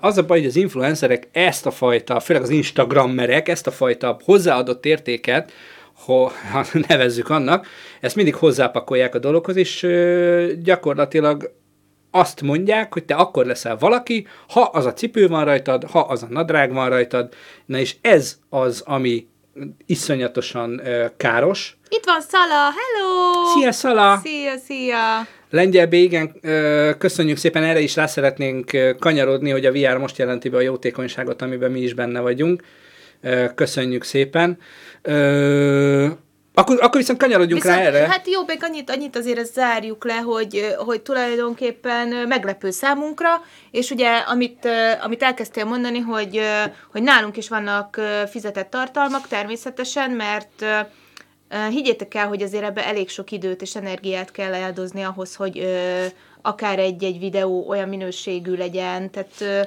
[0.00, 4.18] Az a baj, hogy az influencerek ezt a fajta, főleg az Instagrammerek, ezt a fajta
[4.24, 5.52] hozzáadott értéket,
[6.04, 6.32] ha
[6.88, 7.66] nevezzük annak,
[8.00, 9.86] ezt mindig hozzápakolják a dologhoz, és
[10.62, 11.52] gyakorlatilag
[12.10, 16.22] azt mondják, hogy te akkor leszel valaki, ha az a cipő van rajtad, ha az
[16.22, 17.34] a nadrág van rajtad,
[17.66, 19.28] na és ez az, ami
[19.86, 20.80] iszonyatosan
[21.16, 21.78] káros.
[21.88, 23.44] Itt van Szala, hello!
[23.54, 24.20] Szia, Szala!
[24.22, 25.26] Szia, szia!
[25.50, 26.40] Lengyel B, igen,
[26.98, 31.42] köszönjük szépen, erre is rá szeretnénk kanyarodni, hogy a VR most jelenti be a jótékonyságot,
[31.42, 32.62] amiben mi is benne vagyunk.
[33.54, 34.58] Köszönjük szépen.
[36.54, 38.08] Akkor, akkor viszont kanyarodjunk Viszont, rá erre.
[38.08, 43.28] Hát jó, még annyit, annyit azért ezt zárjuk le, hogy, hogy tulajdonképpen meglepő számunkra,
[43.70, 44.68] és ugye amit,
[45.02, 46.40] amit elkezdtél mondani, hogy,
[46.92, 50.64] hogy nálunk is vannak fizetett tartalmak természetesen, mert
[51.70, 56.04] Higgyétek el, hogy azért ebbe elég sok időt és energiát kell eldozni ahhoz, hogy ö,
[56.42, 59.60] akár egy-egy videó olyan minőségű legyen, tehát ö,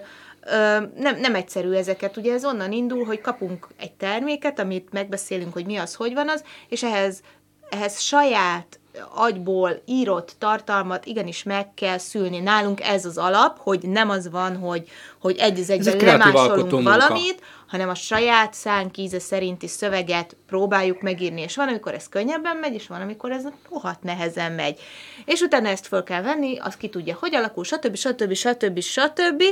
[0.46, 2.18] ö, nem, nem egyszerű ezeket.
[2.18, 6.30] Ugye ez onnan indul, hogy kapunk egy terméket, amit megbeszélünk, hogy mi az, hogy van
[6.30, 7.22] az, és ehhez,
[7.70, 8.80] ehhez saját
[9.16, 12.40] agyból írott tartalmat igenis meg kell szülni.
[12.40, 17.42] Nálunk ez az alap, hogy nem az van, hogy, hogy egy az egyben lemásolunk valamit,
[17.68, 22.74] hanem a saját szánk íze szerinti szöveget próbáljuk megírni, és van, amikor ez könnyebben megy,
[22.74, 24.80] és van, amikor ez rohadt nehezen megy.
[25.26, 27.96] És utána ezt föl kell venni, az ki tudja, hogy alakul, stb.
[27.96, 28.34] stb.
[28.34, 28.80] stb.
[28.80, 29.44] stb.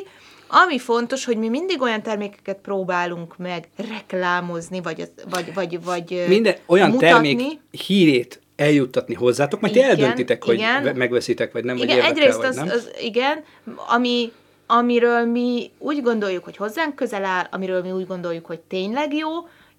[0.48, 6.56] Ami fontos, hogy mi mindig olyan termékeket próbálunk meg reklámozni, vagy, vagy, vagy, vagy Minden
[6.66, 7.36] olyan mutatni.
[7.36, 10.84] termék hírét eljuttatni hozzátok, majd igen, ti eldöntitek, igen.
[10.84, 12.68] hogy megveszitek, vagy nem, igen, vagy érdekel, egyrészt vagy az, nem.
[12.70, 13.44] Az, igen,
[13.88, 14.32] ami,
[14.68, 19.30] amiről mi úgy gondoljuk, hogy hozzánk közel áll, amiről mi úgy gondoljuk, hogy tényleg jó,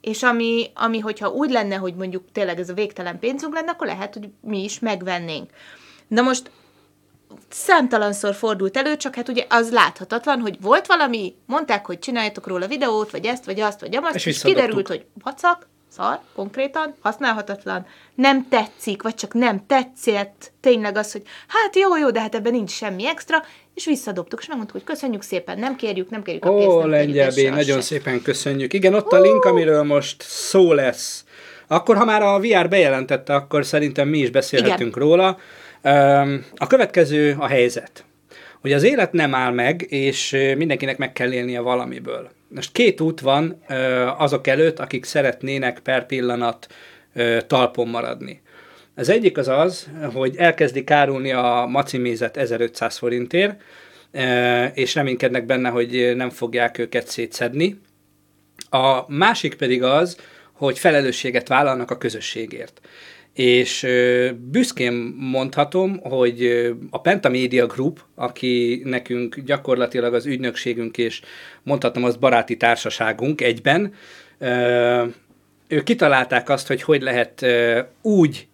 [0.00, 3.86] és ami, ami hogyha úgy lenne, hogy mondjuk tényleg ez a végtelen pénzünk lenne, akkor
[3.86, 5.50] lehet, hogy mi is megvennénk.
[6.08, 6.50] Na most
[7.48, 12.66] számtalanszor fordult elő, csak hát ugye az láthatatlan, hogy volt valami, mondták, hogy csináljatok róla
[12.66, 17.86] videót, vagy ezt, vagy azt, vagy azt, és, és kiderült, hogy vacak, szar, konkrétan, használhatatlan,
[18.14, 22.52] nem tetszik, vagy csak nem tetszett, tényleg az, hogy hát jó, jó, de hát ebben
[22.52, 23.42] nincs semmi extra,
[23.74, 27.30] és visszadobtuk, és megmondtuk, hogy köszönjük szépen, nem kérjük, nem kérjük a pénzt, Ó, Lengyel
[27.30, 27.82] B, nagyon se.
[27.82, 28.72] szépen köszönjük.
[28.72, 31.24] Igen, ott a link, amiről most szó lesz.
[31.66, 35.08] Akkor, ha már a VR bejelentette, akkor szerintem mi is beszélhetünk Igen.
[35.08, 35.38] róla.
[36.56, 38.04] A következő a helyzet.
[38.60, 42.30] Hogy az élet nem áll meg, és mindenkinek meg kell élnie valamiből.
[42.54, 43.62] Most két út van
[44.18, 46.66] azok előtt, akik szeretnének per pillanat
[47.46, 48.42] talpon maradni.
[48.94, 53.60] Az egyik az az, hogy elkezdik árulni a macimézet 1500 forintért,
[54.74, 57.80] és reménykednek benne, hogy nem fogják őket szétszedni.
[58.70, 60.16] A másik pedig az,
[60.52, 62.80] hogy felelősséget vállalnak a közösségért.
[63.34, 63.86] És
[64.50, 71.20] büszkén mondhatom, hogy a Pentamedia Group, aki nekünk gyakorlatilag az ügynökségünk és
[71.62, 73.94] mondhatom azt baráti társaságunk egyben,
[75.68, 77.46] ők kitalálták azt, hogy hogy lehet
[78.02, 78.46] úgy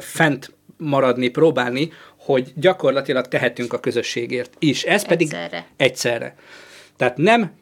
[0.00, 4.82] fent maradni, próbálni, hogy gyakorlatilag tehetünk a közösségért is.
[4.82, 5.66] Ez pedig egyszerre.
[5.76, 6.34] egyszerre.
[6.96, 7.52] Tehát nem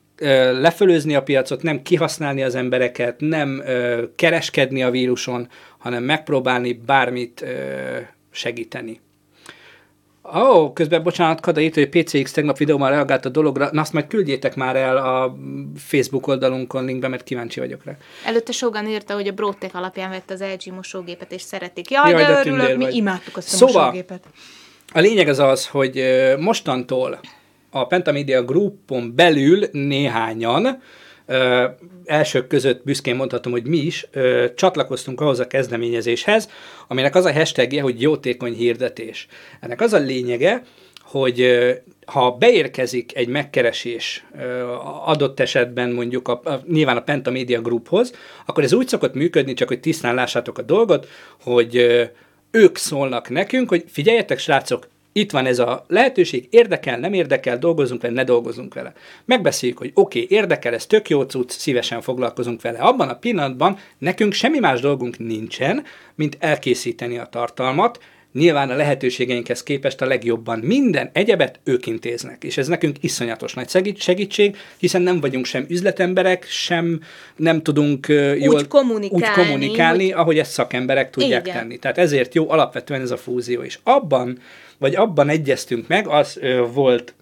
[0.61, 3.62] lefölözni a piacot, nem kihasználni az embereket, nem
[4.16, 7.44] kereskedni a víruson, hanem megpróbálni bármit
[8.30, 9.00] segíteni.
[10.35, 13.92] Ó, oh, közben bocsánat, Kada itt, hogy PCX tegnap videóban reagált a dologra, na azt
[13.92, 15.37] majd küldjétek már el a
[15.76, 17.96] Facebook oldalunkon linkbe, mert kíváncsi vagyok rá.
[18.24, 21.90] Előtte Sogan írta, hogy a Brotek alapján vett az LG mosógépet, és szeretik.
[21.90, 22.94] Jaj, Jaj de, de örülök, mi vagy.
[22.94, 24.24] imádtuk azt a szóval, mosógépet.
[24.92, 26.04] a lényeg az az, hogy
[26.38, 27.20] mostantól
[27.70, 30.83] a Pentamedia Groupon belül néhányan,
[31.26, 31.64] ö,
[32.04, 36.48] elsők között büszkén mondhatom, hogy mi is ö, csatlakoztunk ahhoz a kezdeményezéshez,
[36.88, 39.26] aminek az a hashtagje, hogy jótékony hirdetés.
[39.61, 40.62] Ennek az a lényege,
[41.02, 41.61] hogy
[42.06, 44.26] ha beérkezik egy megkeresés
[45.04, 48.12] adott esetben mondjuk a, a, nyilván a Pentamedia Grouphoz,
[48.46, 51.09] akkor ez úgy szokott működni, csak hogy tisztán lássátok a dolgot,
[51.42, 51.76] hogy
[52.50, 58.03] ők szólnak nekünk, hogy figyeljetek srácok, itt van ez a lehetőség, érdekel, nem érdekel, dolgozunk
[58.03, 58.92] vele, ne dolgozunk vele.
[59.25, 62.79] Megbeszéljük, hogy oké, okay, érdekel, ez tök jó cucc, szívesen foglalkozunk vele.
[62.79, 67.99] Abban a pillanatban nekünk semmi más dolgunk nincsen, mint elkészíteni a tartalmat,
[68.33, 73.97] nyilván a lehetőségeinkhez képest a legjobban minden egyebet ők intéznek, és ez nekünk iszonyatos nagy
[73.97, 77.01] segítség, hiszen nem vagyunk sem üzletemberek, sem
[77.37, 80.21] nem tudunk uh, jól úgy kommunikálni, úgy kommunikálni hogy...
[80.21, 81.59] ahogy ezt szakemberek tudják Igen.
[81.59, 81.79] tenni.
[81.79, 84.38] Tehát ezért jó alapvetően ez a fúzió, és abban
[84.81, 87.14] vagy abban egyeztünk meg, az ö, volt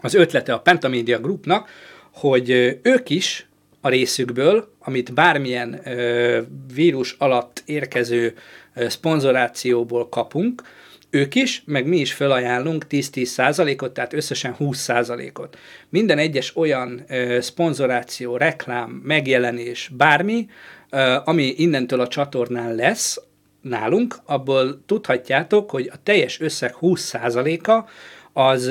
[0.00, 1.68] az ötlete a Pentamedia Groupnak,
[2.10, 3.46] hogy ö, ők is
[3.80, 6.40] a részükből, amit bármilyen ö,
[6.74, 8.34] vírus alatt érkező
[8.76, 10.62] szponzorációból kapunk,
[11.10, 15.58] ők is, meg mi is felajánlunk 10-10 százalékot, tehát összesen 20 százalékot.
[15.88, 20.48] Minden egyes olyan ö, szponzoráció, reklám, megjelenés, bármi,
[20.90, 23.20] ö, ami innentől a csatornán lesz,
[23.60, 27.88] nálunk, abból tudhatjátok, hogy a teljes összeg 20%-a
[28.32, 28.70] az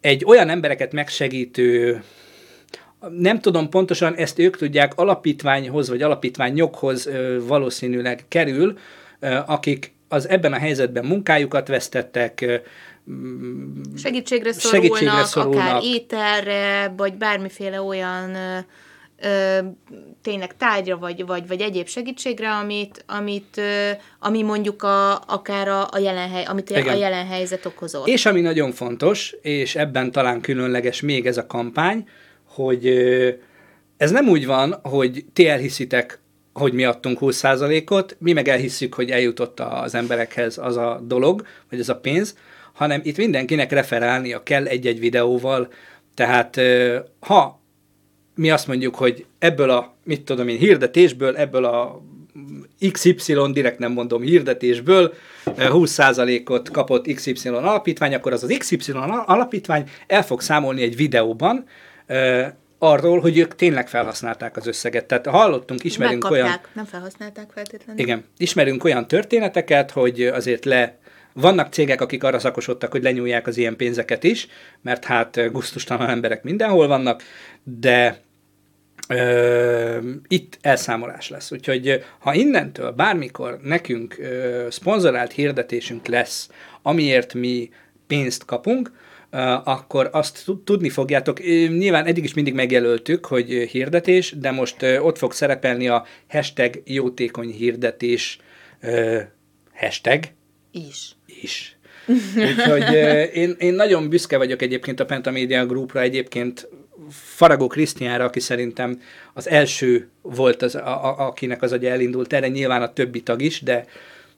[0.00, 2.02] egy olyan embereket megsegítő
[3.18, 7.08] nem tudom pontosan, ezt ők tudják, alapítványhoz vagy alapítványokhoz
[7.46, 8.78] valószínűleg kerül,
[9.46, 12.62] akik az ebben a helyzetben munkájukat vesztettek,
[13.96, 18.36] segítségre szorulnak, segítségre szorulnak, akár ételre, vagy bármiféle olyan
[19.22, 19.58] ö,
[20.22, 25.88] tényleg tárgyra, vagy, vagy, vagy egyéb segítségre, amit, amit ö, ami mondjuk a, akár a,
[25.90, 26.88] a, jelen hely, amit Igen.
[26.88, 28.06] a jelen helyzet okozott.
[28.06, 32.08] És ami nagyon fontos, és ebben talán különleges még ez a kampány,
[32.56, 32.86] hogy
[33.96, 36.20] ez nem úgy van, hogy ti elhiszitek
[36.52, 41.80] hogy mi adtunk 20%-ot, mi meg elhisszük, hogy eljutott az emberekhez az a dolog, vagy
[41.80, 42.36] az a pénz,
[42.72, 45.68] hanem itt mindenkinek referálnia kell egy-egy videóval,
[46.14, 46.60] tehát
[47.20, 47.60] ha
[48.34, 52.02] mi azt mondjuk, hogy ebből a, mit tudom én, hirdetésből, ebből a
[52.92, 55.14] XY, direkt nem mondom hirdetésből,
[55.44, 58.92] 20%-ot kapott XY alapítvány, akkor az az XY
[59.26, 61.64] alapítvány el fog számolni egy videóban,
[62.78, 65.04] arról, hogy ők tényleg felhasználták az összeget.
[65.04, 66.60] Tehát hallottunk, ismerünk Megkapták, olyan...
[66.72, 68.02] nem felhasználták feltétlenül.
[68.02, 70.98] Igen, ismerünk olyan történeteket, hogy azért le
[71.32, 74.46] vannak cégek, akik arra szakosodtak, hogy lenyúlják az ilyen pénzeket is,
[74.82, 77.22] mert hát gusztustalan emberek mindenhol vannak,
[77.62, 78.20] de
[79.08, 81.52] ö, itt elszámolás lesz.
[81.52, 86.50] Úgyhogy ha innentől bármikor nekünk ö, szponzorált hirdetésünk lesz,
[86.82, 87.70] amiért mi
[88.06, 88.92] pénzt kapunk,
[89.64, 91.42] akkor azt tudni fogjátok.
[91.68, 97.50] Nyilván eddig is mindig megjelöltük, hogy hirdetés, de most ott fog szerepelni a hashtag jótékony
[97.50, 98.38] hirdetés
[99.74, 100.24] hashtag.
[100.72, 101.16] Is.
[101.42, 101.76] Is.
[102.36, 102.94] Úgyhogy
[103.32, 106.68] én, én nagyon büszke vagyok egyébként a Pentamedia Groupra, egyébként
[107.10, 109.00] Faragó Krisztiánra, aki szerintem
[109.34, 113.42] az első volt, az, a, a, akinek az agya elindult erre, nyilván a többi tag
[113.42, 113.84] is, de,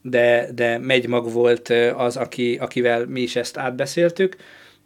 [0.03, 4.37] de, de Megymag volt az, aki, akivel mi is ezt átbeszéltük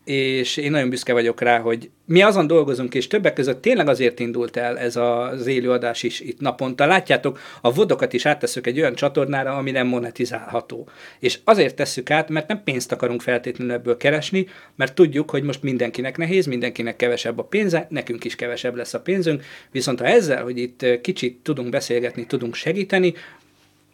[0.04, 4.20] és én nagyon büszke vagyok rá, hogy mi azon dolgozunk, és többek között tényleg azért
[4.20, 6.86] indult el ez az élőadás is itt naponta.
[6.86, 10.88] Látjátok, a vodokat is átteszük egy olyan csatornára, ami nem monetizálható.
[11.18, 15.62] És azért tesszük át, mert nem pénzt akarunk feltétlenül ebből keresni, mert tudjuk, hogy most
[15.62, 20.42] mindenkinek nehéz, mindenkinek kevesebb a pénze, nekünk is kevesebb lesz a pénzünk, viszont ha ezzel,
[20.42, 23.14] hogy itt kicsit tudunk beszélgetni, tudunk segíteni,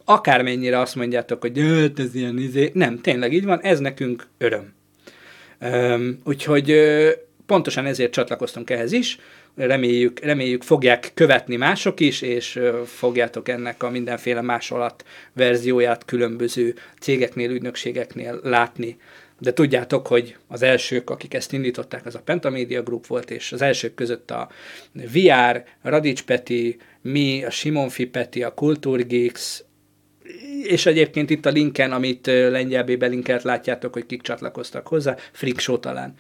[0.05, 1.59] akármennyire azt mondjátok, hogy
[1.97, 4.77] ez ilyen izé, nem, tényleg így van, ez nekünk öröm.
[6.25, 6.75] Úgyhogy
[7.47, 9.19] pontosan ezért csatlakoztunk ehhez is,
[9.57, 17.51] reméljük, reméljük fogják követni mások is, és fogjátok ennek a mindenféle másolat verzióját különböző cégeknél,
[17.51, 18.97] ügynökségeknél látni.
[19.41, 23.63] De tudjátok, hogy az elsők, akik ezt indították, az a Pentamedia Group volt, és az
[23.63, 24.49] elsők között a
[24.93, 29.65] VR, Radics Peti, mi, a Simonfi Peti, a Kultúrgeeks,
[30.63, 35.79] és egyébként itt a linken, amit lengyelbé belinkelt, látjátok, hogy kik csatlakoztak hozzá, Freak Show
[35.79, 36.15] talán.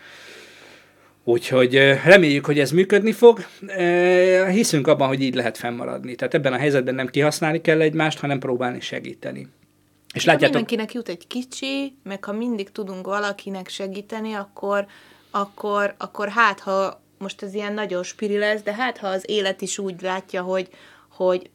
[1.24, 3.44] Úgyhogy reméljük, hogy ez működni fog.
[4.50, 6.14] Hiszünk abban, hogy így lehet fennmaradni.
[6.14, 9.48] Tehát ebben a helyzetben nem kihasználni kell egymást, hanem próbálni segíteni.
[10.14, 10.54] És ha látjátok...
[10.56, 14.86] mindenkinek jut egy kicsi, meg ha mindig tudunk valakinek segíteni, akkor,
[15.30, 19.60] akkor, akkor hát, ha most ez ilyen nagyon spiri lesz, de hát, ha az élet
[19.60, 20.68] is úgy látja, hogy,
[21.08, 21.50] hogy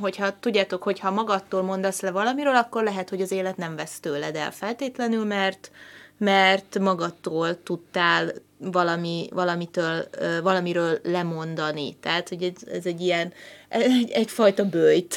[0.00, 4.00] hogyha tudjátok, hogy ha magadtól mondasz le valamiről, akkor lehet, hogy az élet nem vesz
[4.00, 5.70] tőled el feltétlenül, mert,
[6.18, 10.08] mert magadtól tudtál valami, valamitől,
[10.42, 11.96] valamiről lemondani.
[12.00, 13.32] Tehát, hogy ez, ez egy ilyen,
[13.68, 15.16] egy, egyfajta bőjt.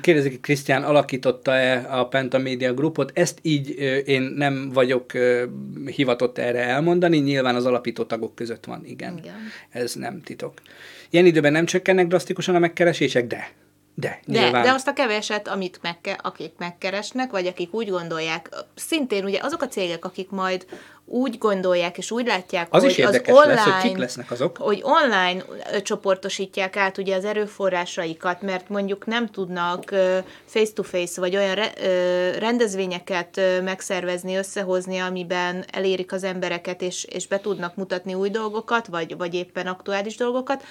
[0.00, 3.10] Kérdezik, Krisztián alakította-e a Pentamedia Groupot?
[3.14, 3.68] Ezt így
[4.06, 5.12] én nem vagyok
[5.86, 9.18] hivatott erre elmondani, nyilván az alapító tagok között van, igen.
[9.18, 9.34] igen.
[9.70, 10.52] Ez nem titok.
[11.12, 13.50] Ilyen időben nem csökkennek drasztikusan a megkeresések, de.
[13.94, 19.24] De, de, de azt a keveset, amit megke, akik megkeresnek, vagy akik úgy gondolják, szintén
[19.24, 20.66] ugye azok a cégek, akik majd
[21.04, 24.56] úgy gondolják és úgy látják, az hogy is az online, lesz, hogy kik lesznek azok.
[24.56, 25.44] hogy online
[25.82, 29.94] csoportosítják át ugye az erőforrásaikat, mert mondjuk nem tudnak
[30.46, 31.72] face-to-face vagy olyan re,
[32.38, 39.16] rendezvényeket megszervezni, összehozni, amiben elérik az embereket, és, és be tudnak mutatni új dolgokat, vagy,
[39.16, 40.64] vagy éppen aktuális dolgokat,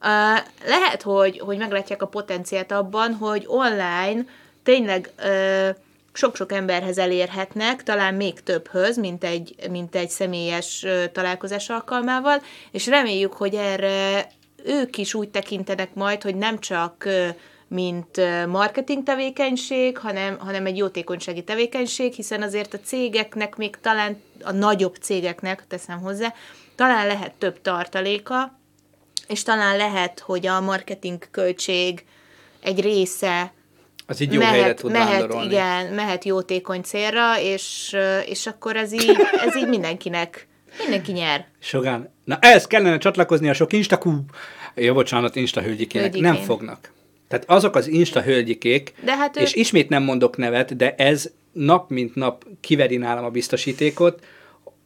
[0.00, 4.24] Uh, lehet, hogy, hogy meglátják a potenciát abban, hogy online
[4.62, 5.68] tényleg uh,
[6.12, 12.86] sok-sok emberhez elérhetnek, talán még többhöz, mint egy, mint egy személyes uh, találkozás alkalmával, és
[12.86, 14.26] reméljük, hogy erre
[14.64, 17.28] ők is úgy tekintenek majd, hogy nem csak uh,
[17.68, 24.52] mint marketing tevékenység, hanem, hanem egy jótékonysági tevékenység, hiszen azért a cégeknek még talán, a
[24.52, 26.34] nagyobb cégeknek, teszem hozzá,
[26.74, 28.58] talán lehet több tartaléka,
[29.28, 32.04] és talán lehet, hogy a marketing költség
[32.60, 33.52] egy része
[34.06, 35.46] az így jó mehet, helyre tud mehet, vándorolni.
[35.46, 40.46] Igen, mehet jótékony célra, és, és akkor ez így, ez így mindenkinek,
[40.78, 41.46] mindenki nyer.
[41.58, 42.12] Sogán.
[42.24, 44.24] Na ez kellene csatlakozni a sok instakú,
[44.74, 46.16] jó, bocsánat, insta hölgyikének.
[46.16, 46.92] Nem fognak.
[47.28, 49.60] Tehát azok az insta hölgyikék, de hát és ő...
[49.60, 54.24] ismét nem mondok nevet, de ez nap mint nap kiveri nálam a biztosítékot,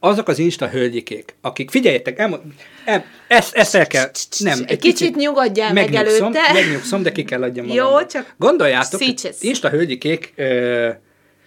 [0.01, 2.41] azok az Insta hölgyikék, akik, figyeljetek, elmond,
[2.85, 6.53] el, ezt, ezt el kell, nem, egy, egy kicsit, kicsit nyugodjál meg előtte.
[6.53, 7.87] Megnyugszom, de ki kell adjam magam.
[7.87, 9.01] Jó, csak Gondoljátok,
[9.41, 10.91] Insta hölgyikék, ö,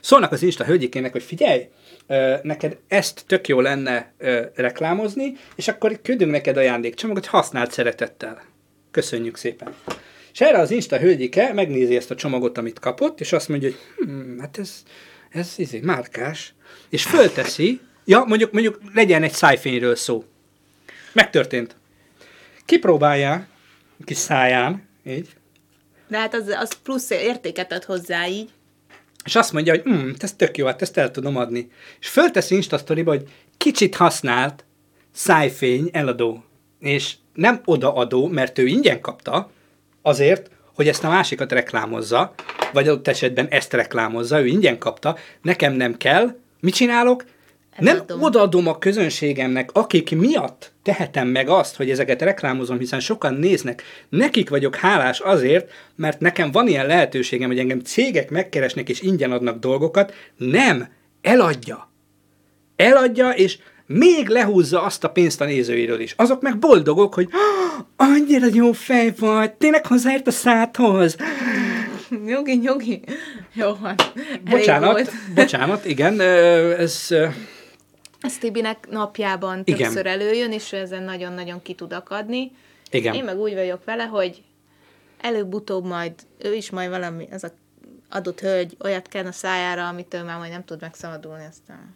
[0.01, 1.67] szólnak az Insta hölgyikének, hogy figyelj,
[2.07, 8.41] ö, neked ezt tök jó lenne ö, reklámozni, és akkor küldünk neked ajándékcsomagot, használt szeretettel.
[8.91, 9.73] Köszönjük szépen.
[10.33, 14.07] És erre az Insta hölgyike megnézi ezt a csomagot, amit kapott, és azt mondja, hogy
[14.07, 14.83] hm, hát ez,
[15.29, 16.53] ez izé, márkás.
[16.89, 20.23] És fölteszi, ja, mondjuk, mondjuk legyen egy szájfényről szó.
[21.13, 21.75] Megtörtént.
[22.65, 23.47] Kipróbálja
[24.05, 25.29] kis száján, így,
[26.07, 28.49] De hát az, az plusz értéket ad hozzá így.
[29.25, 31.71] és azt mondja, hogy hm, ez tök jó, hát ezt el tudom adni.
[31.99, 34.65] És fölteszi Insta sztoriba, hogy kicsit használt
[35.11, 36.43] szájfény eladó.
[36.79, 39.51] És nem odaadó, mert ő ingyen kapta,
[40.01, 42.33] azért, hogy ezt a másikat reklámozza,
[42.73, 47.25] vagy adott esetben ezt reklámozza, ő ingyen kapta, nekem nem kell, mit csinálok?
[47.77, 48.21] Nem Eladom.
[48.21, 53.83] odaadom a közönségemnek, akik miatt tehetem meg azt, hogy ezeket reklámozom, hiszen sokan néznek.
[54.09, 59.31] Nekik vagyok hálás azért, mert nekem van ilyen lehetőségem, hogy engem cégek megkeresnek és ingyen
[59.31, 60.13] adnak dolgokat.
[60.37, 60.87] Nem,
[61.21, 61.91] eladja.
[62.75, 66.13] Eladja, és még lehúzza azt a pénzt a nézőiről is.
[66.17, 71.15] Azok meg boldogok, hogy "Ah, annyira jó fej vagy, tényleg hozzáért a szádhoz.
[72.25, 73.01] Nyugi, nyugi.
[73.53, 73.95] Jó van.
[74.15, 75.11] Elég Bocsánat, volt.
[75.35, 76.19] bocsánat, igen,
[76.79, 77.07] ez...
[78.23, 79.79] Ez Tibinek napjában Igen.
[79.79, 82.51] többször előjön, és ő ezen nagyon-nagyon ki tud akadni.
[82.91, 83.13] Igen.
[83.13, 84.43] Én meg úgy vagyok vele, hogy
[85.21, 87.49] előbb-utóbb majd ő is majd valami, az a
[88.09, 91.95] adott hölgy olyat ken a szájára, amitől már majd nem tud megszabadulni aztán.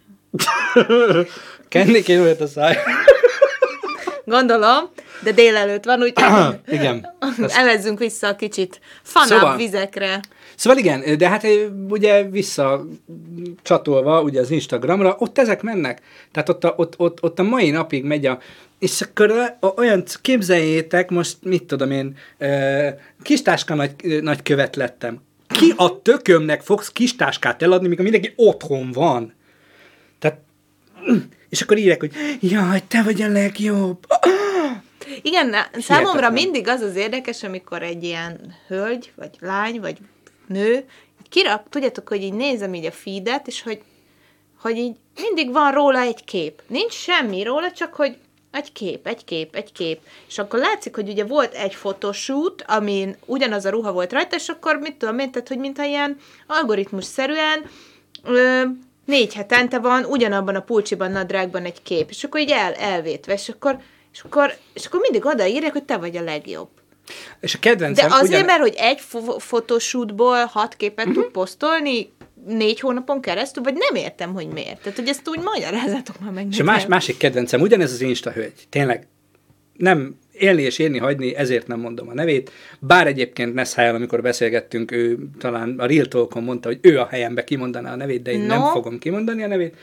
[1.70, 2.78] Kenni kéne olyat a száj.
[4.26, 4.90] Gondolom,
[5.24, 7.16] de délelőtt van, úgyhogy Igen.
[7.62, 10.20] elezzünk vissza a kicsit fanább Szóval- vizekre.
[10.58, 11.48] Szóval igen, de hát
[11.90, 12.86] ugye vissza
[13.62, 16.02] csatolva ugye az Instagramra, ott ezek mennek.
[16.32, 18.40] Tehát ott a, ott, ott, ott a mai napig megy a
[18.80, 22.18] és akkor olyan, képzeljétek, most mit tudom én,
[23.22, 25.22] kistáska nagy, nagy követ lettem.
[25.48, 29.34] Ki a tökömnek fogsz kistáskát eladni, mikor mindenki otthon van?
[30.20, 30.38] Tehát,
[31.50, 34.06] és akkor írják, hogy jaj, te vagy a legjobb.
[35.22, 39.98] Igen, számomra mindig az az érdekes, amikor egy ilyen hölgy, vagy lány, vagy
[40.48, 40.86] nő,
[41.34, 43.82] így tudjátok, hogy így nézem így a feedet, és hogy,
[44.62, 46.62] hogy így mindig van róla egy kép.
[46.68, 48.18] Nincs semmi róla, csak hogy
[48.52, 50.00] egy kép, egy kép, egy kép.
[50.28, 54.48] És akkor látszik, hogy ugye volt egy fotoshoot, amin ugyanaz a ruha volt rajta, és
[54.48, 57.70] akkor mit tudom én, tehát, hogy mintha ilyen algoritmus-szerűen
[58.24, 58.62] ö,
[59.06, 63.50] négy hetente van ugyanabban a pulcsiban, nadrágban egy kép, és akkor így el, elvétve, és
[63.50, 63.80] akkor,
[64.14, 66.70] és akkor, és akkor mindig odaírják, hogy te vagy a legjobb.
[67.40, 68.12] És a De kedvencem...
[68.12, 72.12] azért, ugyan- mert hogy egy fo- fotoshootból hat képet tud posztolni
[72.46, 74.82] négy hónapon keresztül, vagy nem értem, hogy miért.
[74.82, 78.32] Tehát, hogy ezt úgy magyarázatok már meg És a más, másik kedvencem, ugyanez az Insta
[78.32, 79.08] hölgy, tényleg,
[79.74, 84.92] nem élni és érni hagyni, ezért nem mondom a nevét, bár egyébként Nessájjal, amikor beszélgettünk,
[84.92, 88.40] ő talán a Real Talkon mondta, hogy ő a helyembe kimondaná a nevét, de én
[88.40, 88.48] No.
[88.48, 89.76] nem fogom kimondani a nevét.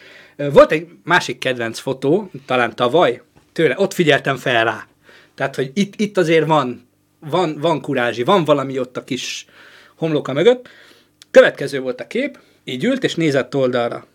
[0.53, 4.87] Volt egy másik kedvenc fotó, talán tavaly, tőle, ott figyeltem fel rá.
[5.35, 6.89] Tehát, hogy itt, itt azért van,
[7.31, 9.47] van, van kurázsi, van valami ott a kis
[9.97, 10.69] homloka mögött.
[11.31, 14.07] Következő volt a kép, így ült és nézett oldalra.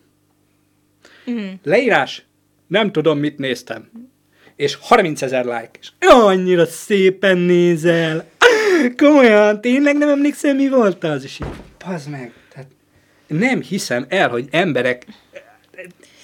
[1.62, 2.24] Leírás,
[2.66, 3.90] nem tudom, mit néztem.
[4.56, 5.70] És 30 ezer like.
[5.80, 8.30] És annyira szépen nézel.
[8.96, 11.24] Komolyan, tényleg nem emlékszem, mi volt az?
[11.24, 12.32] És így, meg.
[12.52, 12.68] Tehát
[13.26, 15.06] nem hiszem el, hogy emberek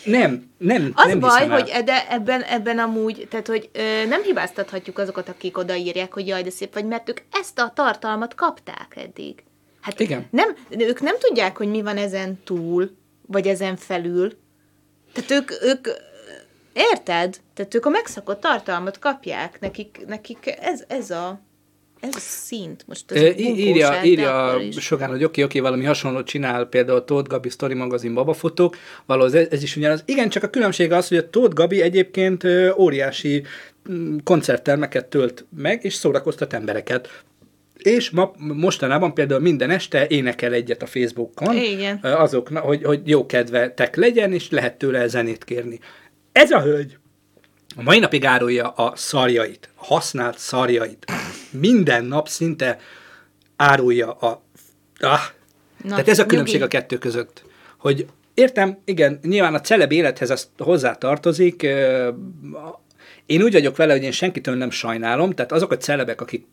[0.06, 4.98] nem, nem, Az nem baj, hogy de ebben, ebben amúgy, tehát hogy ö, nem hibáztathatjuk
[4.98, 9.42] azokat, akik odaírják, hogy jaj, de szép vagy, mert ők ezt a tartalmat kapták eddig.
[9.80, 10.26] Hát Igen.
[10.30, 14.32] Nem, ők nem tudják, hogy mi van ezen túl, vagy ezen felül.
[15.12, 15.88] Tehát ők, ők
[16.72, 17.40] érted?
[17.54, 19.60] Tehát ők a megszakott tartalmat kapják.
[19.60, 21.40] Nekik, nekik ez, ez a
[22.00, 22.84] ez szint.
[22.86, 27.48] Most ez bunkóság, írja, írja sokan, hogy oké, oké, valami hasonlót csinál, például Tóth Gabi
[27.48, 30.02] Story magazin babafotók, valahol ez, ez is ugyanaz.
[30.04, 32.44] Igen, csak a különbség az, hogy a Tóth Gabi egyébként
[32.76, 33.44] óriási
[33.90, 37.24] mm, koncerttermeket tölt meg, és szórakoztat embereket.
[37.76, 41.98] És ma, mostanában például minden este énekel egyet a Facebookon, Igen.
[42.02, 45.78] ö, azoknak, hogy, hogy jó kedvetek legyen, és lehet tőle zenét kérni.
[46.32, 46.98] Ez a hölgy
[47.76, 51.04] a mai napig árulja a szarjait, a használt szarjait.
[51.50, 52.78] Minden nap szinte
[53.56, 54.42] árulja a...
[54.98, 55.20] Ah.
[55.82, 56.76] Na, Tehát ez a különbség nyugi.
[56.76, 57.44] a kettő között.
[57.78, 61.62] Hogy értem, igen, nyilván a celeb élethez ez hozzá tartozik.
[63.26, 66.46] Én úgy vagyok vele, hogy én senkitől nem sajnálom, tehát azok a celebek, akik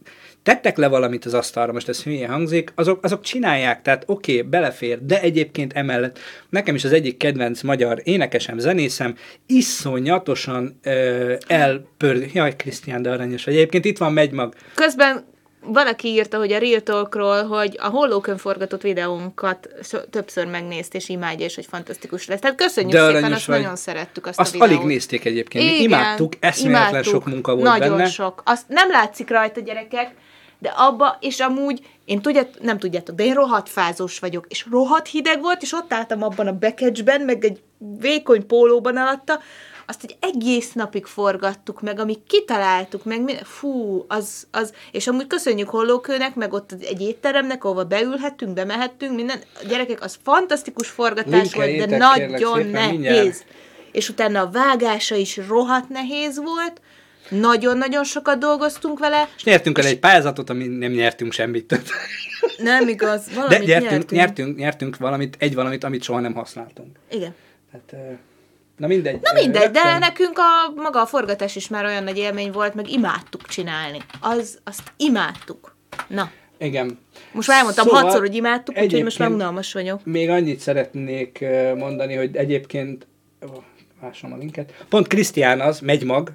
[0.44, 4.50] tettek le valamit az asztalra, most ez hülye hangzik, azok, azok csinálják, tehát oké, okay,
[4.50, 6.20] belefér, de egyébként emellett
[6.50, 9.16] nekem is az egyik kedvenc magyar énekesem, zenészem,
[9.46, 12.30] iszonyatosan ö, elpör...
[12.34, 13.48] Jaj, Krisztián, de aranyos.
[13.48, 14.54] Egyébként itt van Megymag.
[14.74, 15.26] Közben
[15.66, 21.10] valaki írta, hogy a Real Talkról, hogy a hollókön forgatott videónkat so- többször megnézt, és
[21.10, 22.40] imádja, és hogy fantasztikus lesz.
[22.40, 23.60] Tehát köszönjük De szépen, azt vagy.
[23.60, 24.76] nagyon szerettük azt, Azt a videót.
[24.78, 25.66] alig nézték egyébként.
[25.66, 28.10] Mi imádtuk, eszméletlen sok munka volt Nagyon benne.
[28.10, 28.42] sok.
[28.46, 30.14] Azt nem látszik rajta, gyerekek,
[30.60, 35.08] de abba, és amúgy, én tudját, nem tudjátok, de én rohadt fázós vagyok, és rohadt
[35.08, 37.62] hideg volt, és ott álltam abban a bekecsben, meg egy
[38.00, 39.40] vékony pólóban alatta,
[39.86, 45.28] azt egy egész napig forgattuk meg, amíg kitaláltuk meg, minden, fú, az, az, és amúgy
[45.28, 51.54] köszönjük Hollókőnek, meg ott egy étteremnek, ahova beülhettünk, bemehettünk, minden, a gyerekek, az fantasztikus forgatás
[51.54, 52.92] volt, de nagyon szépen, nehéz.
[52.92, 53.46] mindjárt.
[53.92, 56.82] És utána a vágása is rohadt nehéz volt,
[57.30, 59.30] nagyon-nagyon sokat dolgoztunk vele.
[59.36, 61.66] És nyertünk el egy pályázatot, ami nem nyertünk semmit.
[61.68, 61.88] Tehát-
[62.58, 64.12] Nem igaz, De valamit nyertünk, nyertünk.
[64.12, 66.98] nyertünk, nyertünk valamit, egy valamit, amit soha nem használtunk.
[67.12, 67.36] Igen.
[67.72, 68.14] Tehát, ö,
[68.84, 69.20] na mindegy.
[69.22, 72.90] Na mindegy, de nekünk a, maga a forgatás is már olyan nagy élmény volt, meg
[72.90, 73.98] imádtuk csinálni.
[74.20, 75.76] Az, azt imádtuk.
[76.08, 77.00] Na, Igen.
[77.32, 80.06] most már elmondtam Szóval hatszor, hogy imádtuk, úgyhogy most már unalmas vagyok.
[80.06, 83.08] Még annyit szeretnék mondani, hogy egyébként,
[84.02, 86.32] lássam a linket, pont Krisztián az, megy mag,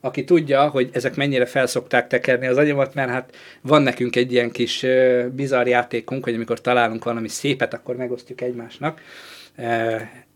[0.00, 4.50] aki tudja, hogy ezek mennyire felszokták tekerni az agyamat, mert hát van nekünk egy ilyen
[4.50, 4.86] kis
[5.32, 9.00] bizarr játékunk, hogy amikor találunk valami szépet, akkor megosztjuk egymásnak.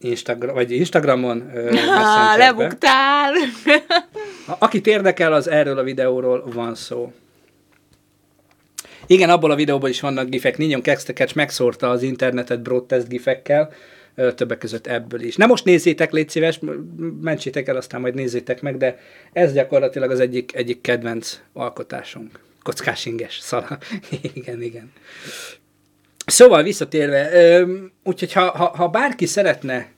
[0.01, 3.33] Instagram, vagy Instagramon, Há, lebuktál!
[4.59, 7.13] Akit érdekel, az erről a videóról van szó.
[9.07, 10.57] Igen, abból a videóban is vannak gifek.
[10.57, 13.73] Ninyon Kextekecs megszórta az internetet broadcast gifekkel,
[14.35, 15.37] többek között ebből is.
[15.37, 16.61] Nem most nézzétek, légy szíves,
[17.21, 18.99] mentsétek el, aztán majd nézzétek meg, de
[19.33, 22.41] ez gyakorlatilag az egyik, egyik kedvenc alkotásunk.
[22.63, 23.79] Kockás inges szala.
[24.35, 24.93] igen, igen.
[26.31, 27.31] Szóval visszatérve,
[28.05, 29.91] úgyhogy ha, ha, ha bárki szeretne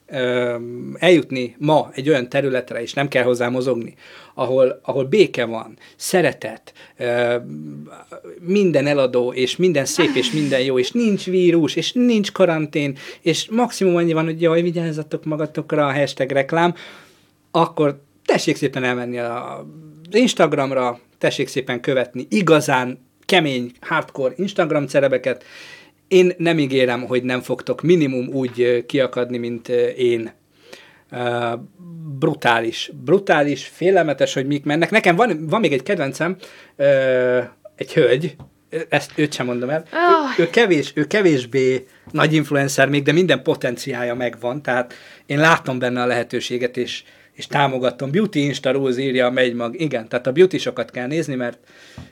[0.99, 3.95] eljutni ma egy olyan területre, és nem kell hozzá mozogni,
[4.35, 6.73] ahol, ahol béke van, szeretet,
[8.41, 13.49] minden eladó, és minden szép, és minden jó, és nincs vírus, és nincs karantén, és
[13.51, 16.75] maximum annyi van, hogy jaj, vigyázzatok magatokra a hashtag reklám,
[17.51, 19.65] akkor tessék szépen elmenni az
[20.11, 25.45] Instagramra, tessék szépen követni igazán kemény, hardcore Instagram cerebeket.
[26.11, 30.33] Én nem ígérem, hogy nem fogtok minimum úgy kiakadni, mint én.
[31.13, 31.61] Uh,
[32.19, 34.91] brutális, brutális, félelmetes, hogy mik mennek.
[34.91, 36.37] Nekem van, van még egy kedvencem,
[36.77, 37.45] uh,
[37.77, 38.37] egy hölgy,
[38.89, 39.85] ezt őt sem mondom el.
[39.93, 40.39] Ah.
[40.39, 44.95] Ő, ő, kevés, ő kevésbé nagy influencer még, de minden potenciája megvan, tehát
[45.27, 47.03] én látom benne a lehetőséget, és,
[47.33, 48.11] és támogatom.
[48.11, 49.81] Beauty Insta Rose írja, megy mag.
[49.81, 51.59] Igen, tehát a beauty sokat kell nézni, mert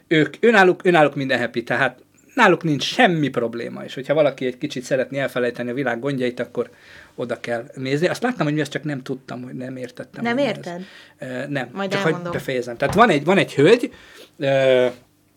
[0.07, 1.99] ők, önálluk, önálluk minden happy, tehát
[2.35, 6.71] náluk nincs semmi probléma, és hogyha valaki egy kicsit szeretné elfelejteni a világ gondjait, akkor
[7.15, 8.09] oda kell nézni.
[8.09, 10.23] Azt láttam, hogy mi ezt csak nem tudtam, hogy nem értettem.
[10.25, 10.81] Nem hogy érted?
[11.19, 11.49] Ez.
[11.49, 12.33] Nem, Majd csak hogy elmondom.
[12.33, 12.77] befejezem.
[12.77, 13.93] Tehát van egy, van egy hölgy,
[14.39, 14.87] ö,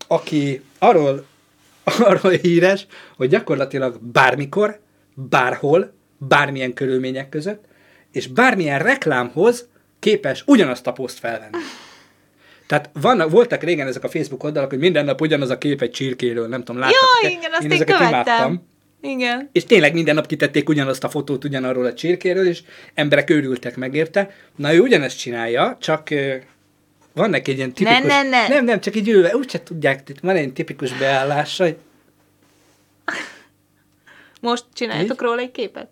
[0.08, 1.26] aki arról,
[2.00, 4.80] arról híres, hogy gyakorlatilag bármikor,
[5.14, 7.66] bárhol, bármilyen körülmények között,
[8.12, 9.68] és bármilyen reklámhoz
[10.00, 11.58] képes ugyanazt a poszt felvenni.
[12.72, 15.92] Tehát vannak, voltak régen ezek a Facebook oldalak, hogy minden nap ugyanaz a kép egy
[15.92, 18.62] csirkéről, nem tudom, láttátok Jaj, igen, azt én, ezeket követtem.
[19.02, 19.50] Igen.
[19.52, 22.64] és tényleg minden nap kitették ugyanazt a fotót ugyanarról a csirkéről, és
[22.94, 24.32] emberek őrültek meg érte.
[24.56, 26.10] Na ő ugyanezt csinálja, csak
[27.14, 28.02] van neki egy ilyen tipikus...
[28.02, 28.48] ne, ne.
[28.48, 31.78] Nem, nem, csak így ülve, úgyse tudják, van egy tipikus beállása, hogy
[34.42, 35.88] Most csináljátok róla egy képet?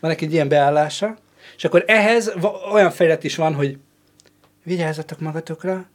[0.00, 1.16] van neki egy ilyen beállása,
[1.56, 2.32] és akkor ehhez
[2.72, 3.76] olyan fejlet is van, hogy
[4.62, 5.86] vigyázzatok magatokra,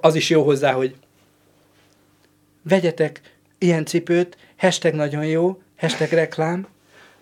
[0.00, 0.94] az is jó hozzá, hogy
[2.62, 3.20] vegyetek
[3.58, 6.66] ilyen cipőt, hashtag nagyon jó, hashtag reklám,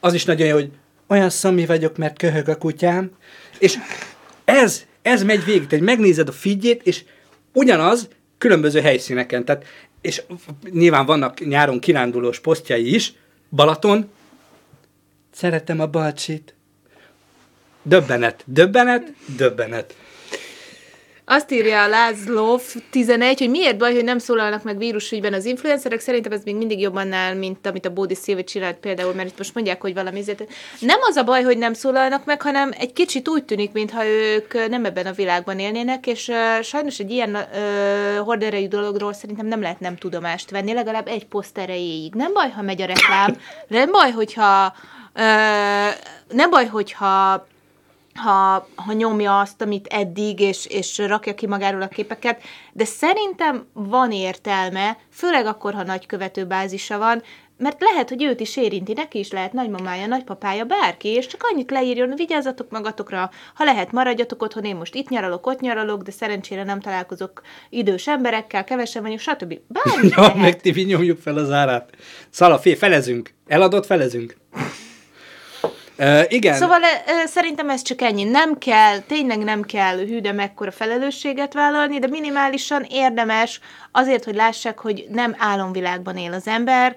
[0.00, 0.70] az is nagyon jó, hogy
[1.06, 3.10] olyan szami vagyok, mert köhög a kutyám,
[3.58, 3.78] és
[4.44, 7.04] ez, ez megy végig, tehát megnézed a figyét, és
[7.52, 8.08] ugyanaz
[8.38, 9.64] különböző helyszíneken, tehát,
[10.00, 10.22] és
[10.70, 13.12] nyilván vannak nyáron kirándulós posztjai is,
[13.50, 14.10] Balaton,
[15.32, 16.54] szeretem a balcsit,
[17.82, 19.96] döbbenet, döbbenet, döbbenet.
[21.28, 22.60] Azt írja a Lázló
[22.90, 26.00] 11, hogy miért baj, hogy nem szólalnak meg vírusügyben az influencerek.
[26.00, 29.38] Szerintem ez még mindig jobban áll, mint amit a Bódi Szilvi csinált például, mert itt
[29.38, 30.44] most mondják, hogy valami ezért.
[30.80, 34.68] Nem az a baj, hogy nem szólalnak meg, hanem egy kicsit úgy tűnik, mintha ők
[34.68, 39.60] nem ebben a világban élnének, és uh, sajnos egy ilyen uh, horderejű dologról szerintem nem
[39.60, 42.14] lehet nem tudomást venni, legalább egy poszt erejéig.
[42.14, 43.36] Nem baj, ha megy a reklám,
[43.68, 44.74] nem baj, hogyha
[45.14, 45.22] uh,
[46.28, 47.46] nem baj, hogyha
[48.16, 52.42] ha, ha nyomja azt, amit eddig, és, és rakja ki magáról a képeket,
[52.72, 57.22] de szerintem van értelme, főleg akkor, ha nagy követőbázisa van,
[57.58, 61.70] mert lehet, hogy őt is érinti, neki is lehet nagymamája, nagypapája, bárki, és csak annyit
[61.70, 66.64] leírjon, vigyázzatok magatokra, ha lehet, maradjatok otthon, én most itt nyaralok, ott nyaralok, de szerencsére
[66.64, 69.58] nem találkozok idős emberekkel, kevesen vagyunk, stb.
[69.66, 70.36] Bármi Ja, lehet.
[70.36, 71.90] meg Tibi, nyomjuk fel az árát.
[72.30, 73.34] Szala, fé, felezünk.
[73.46, 74.36] Eladott, felezünk.
[75.98, 76.54] Uh, igen.
[76.54, 78.24] Szóval uh, szerintem ez csak ennyi.
[78.24, 83.60] Nem kell, tényleg nem kell hű, de mekkora felelősséget vállalni, de minimálisan érdemes
[83.92, 86.96] azért, hogy lássák, hogy nem álomvilágban él az ember,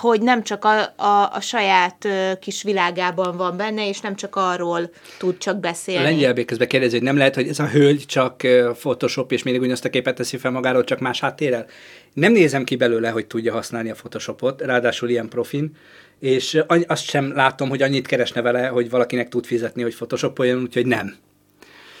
[0.00, 2.08] hogy nem csak a, a, a saját
[2.40, 6.00] kis világában van benne, és nem csak arról tud csak beszélni.
[6.00, 8.36] A lengyel közben kérdezi, hogy nem lehet, hogy ez a hölgy csak
[8.78, 11.66] Photoshop, és mindig ugyanazt a képet teszi fel magáról, csak más háttérrel.
[12.12, 15.76] Nem nézem ki belőle, hogy tudja használni a Photoshopot, ráadásul ilyen profin,
[16.22, 20.86] és azt sem látom, hogy annyit keresne vele, hogy valakinek tud fizetni, hogy Photoshopoljon, úgyhogy
[20.86, 21.14] nem.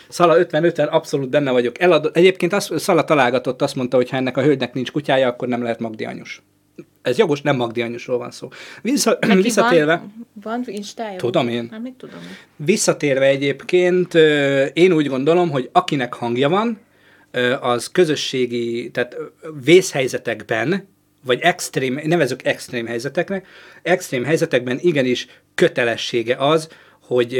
[0.08, 1.80] Szala 55-en abszolút benne vagyok.
[1.80, 2.16] Eladott.
[2.16, 5.62] Egyébként azt, Szala találgatott, azt mondta, hogy ha ennek a hölgynek nincs kutyája, akkor nem
[5.62, 6.42] lehet Magdi anyus.
[7.02, 8.48] Ez jogos, nem Magdi anyusról van szó.
[8.82, 9.96] Vissza, visszatérve...
[9.96, 10.12] Van,
[10.42, 11.18] van Instája?
[11.18, 11.68] Tudom én.
[11.70, 12.20] Nem, mit tudom.
[12.56, 14.14] Visszatérve egyébként,
[14.72, 16.80] én úgy gondolom, hogy akinek hangja van,
[17.60, 19.16] az közösségi, tehát
[19.64, 20.88] vészhelyzetekben
[21.24, 23.46] vagy extrém, nevezük extrém helyzeteknek,
[23.82, 26.68] extrém helyzetekben igenis kötelessége az,
[27.00, 27.36] hogy,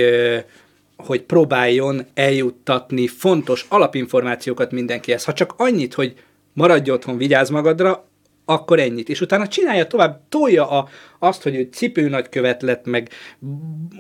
[0.97, 5.25] hogy próbáljon eljuttatni fontos alapinformációkat mindenkihez.
[5.25, 6.15] Ha csak annyit, hogy
[6.53, 8.07] maradj otthon, vigyázz magadra,
[8.45, 9.09] akkor ennyit.
[9.09, 13.09] És utána csinálja tovább, tolja a, azt, hogy ő cipő nagykövet lett, meg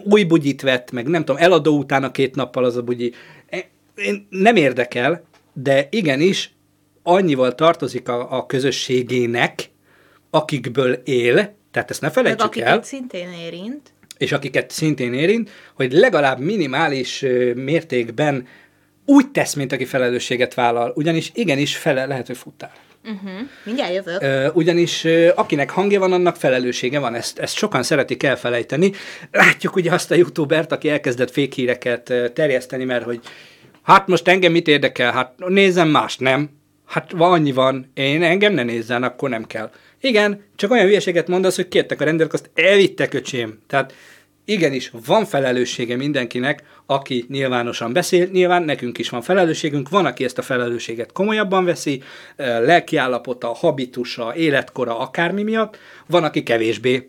[0.04, 3.12] új bugyit vett, meg nem tudom, eladó utána két nappal az a bugyi.
[3.46, 6.54] E, én nem érdekel, de igenis
[7.02, 9.70] annyival tartozik a, a közösségének,
[10.34, 12.82] akikből él, tehát ezt ne felejtsük akiket el.
[12.82, 13.92] szintén érint.
[14.18, 17.24] És akiket szintén érint, hogy legalább minimális
[17.54, 18.46] mértékben
[19.06, 20.92] úgy tesz, mint aki felelősséget vállal.
[20.94, 22.72] Ugyanis igenis fele, lehet, hogy futtál.
[23.04, 23.30] Uh-huh.
[23.64, 24.22] Mindjárt jövök.
[24.22, 27.14] Uh, ugyanis akinek hangja van, annak felelőssége van.
[27.14, 28.92] Ezt, ezt sokan szeretik elfelejteni.
[29.30, 33.20] Látjuk ugye azt a youtubert, aki elkezdett fékhíreket terjeszteni, mert hogy
[33.82, 36.50] hát most engem mit érdekel, hát nézem más, nem?
[36.86, 39.70] Hát annyi van, én engem ne nézzen, akkor nem kell.
[40.04, 43.58] Igen, csak olyan hülyeséget mondasz, hogy kértek a rendőrök, azt elvittek, öcsém.
[43.66, 43.94] Tehát
[44.44, 50.38] igenis, van felelőssége mindenkinek, aki nyilvánosan beszél, nyilván nekünk is van felelősségünk, van, aki ezt
[50.38, 52.02] a felelősséget komolyabban veszi,
[52.36, 57.08] lelkiállapota, habitusa, életkora, akármi miatt, van, aki kevésbé,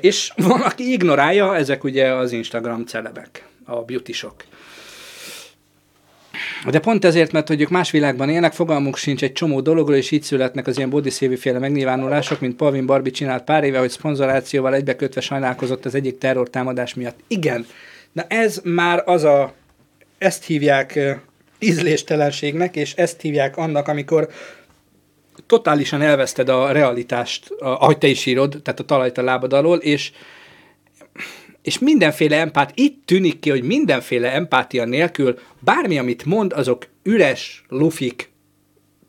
[0.00, 4.34] és van, aki ignorálja, ezek ugye az Instagram celebek, a beautysok.
[6.70, 10.10] De pont ezért, mert hogy ők más világban élnek, fogalmuk sincs egy csomó dologról, és
[10.10, 14.74] így születnek az ilyen body féle megnyilvánulások, mint Pavin Barbie csinált pár éve, hogy szponzorációval
[14.74, 17.18] egybekötve sajnálkozott az egyik terrortámadás miatt.
[17.28, 17.66] Igen,
[18.12, 19.52] na ez már az a,
[20.18, 20.98] ezt hívják
[21.58, 24.28] ízléstelenségnek, és ezt hívják annak, amikor
[25.46, 30.12] totálisan elveszted a realitást, ahogy te is írod, tehát a talajt a lábad alól, és
[31.66, 37.64] és mindenféle empát, itt tűnik ki, hogy mindenféle empátia nélkül bármi, amit mond, azok üres
[37.68, 38.30] lufik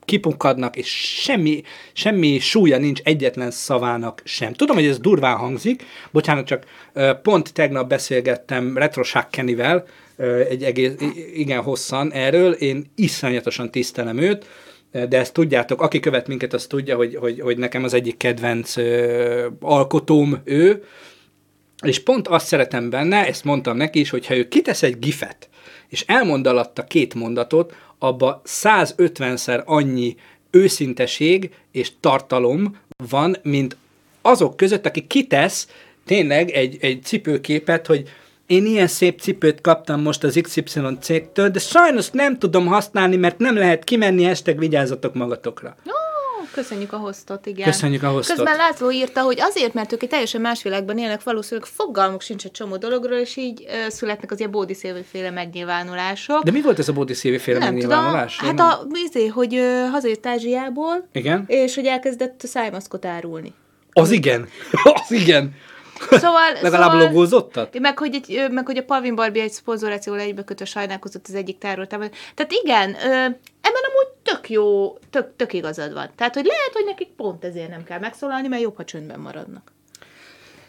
[0.06, 0.88] kipunkadnak, és
[1.22, 1.62] semmi,
[1.94, 4.54] semmi súlya nincs egyetlen szavának sem.
[4.54, 6.66] Tudom, hogy ez durván hangzik, bocsánat, csak
[7.22, 9.86] pont tegnap beszélgettem Retro Kennyvel,
[10.50, 10.94] egy egész,
[11.34, 14.46] igen hosszan erről, én iszonyatosan tisztelem őt,
[14.92, 18.76] de ezt tudjátok, aki követ minket, az tudja, hogy, hogy, hogy nekem az egyik kedvenc
[19.60, 20.84] alkotóm ő,
[21.84, 25.50] és pont azt szeretem benne, ezt mondtam neki is, hogyha ő kitesz egy gifet,
[25.88, 30.16] és elmond alatta két mondatot, abba 150-szer annyi
[30.52, 32.78] őszinteség és tartalom
[33.10, 33.78] van, mint
[34.22, 35.68] azok között, aki kitesz
[36.06, 38.10] tényleg egy, egy cipőképet, hogy
[38.46, 43.38] én ilyen szép cipőt kaptam most az XY cégtől, de sajnos nem tudom használni, mert
[43.38, 45.76] nem lehet kimenni, hashtag vigyázzatok magatokra.
[45.84, 46.07] No
[46.58, 47.66] köszönjük a hostot, igen.
[47.66, 48.36] Köszönjük a hostot.
[48.36, 52.46] Közben László írta, hogy azért, mert ők egy teljesen más világban élnek, valószínűleg fogalmuk sincs
[52.46, 54.52] egy csomó dologról, és így uh, születnek az ilyen
[55.04, 56.44] féle megnyilvánulások.
[56.44, 56.94] De mi volt ez a
[57.40, 58.36] féle megnyilvánulás?
[58.36, 58.58] Tudom.
[58.58, 61.44] Hát a, izé, hogy uh, hazajött Ázsiából, igen?
[61.48, 63.54] és hogy elkezdett szájmaszkot árulni.
[63.92, 64.48] Az igen,
[64.94, 65.56] az igen.
[66.10, 67.80] Szóval, Legalább szóval, logózottat?
[67.80, 72.10] Meg hogy, egy, meg hogy a Pavin Barbie egy szponzorációval egybekötve sajnálkozott az egyik tároltában.
[72.36, 73.10] Tehát igen, ö,
[73.62, 76.10] ebben amúgy tök jó, tök, tök igazad van.
[76.16, 79.72] Tehát, hogy lehet, hogy nekik pont ezért nem kell megszólalni, mert jobb, ha csöndben maradnak.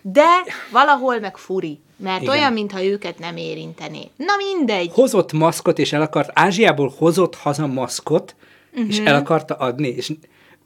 [0.02, 0.26] De
[0.72, 2.34] valahol meg furi, mert Igen.
[2.34, 4.10] olyan, mintha őket nem érintené.
[4.16, 4.90] Na mindegy.
[4.92, 8.34] Hozott maszkot, és el akart, Ázsiából hozott haza maszkot,
[8.72, 8.88] uh-huh.
[8.88, 9.06] és mhm.
[9.06, 10.12] el akarta adni, és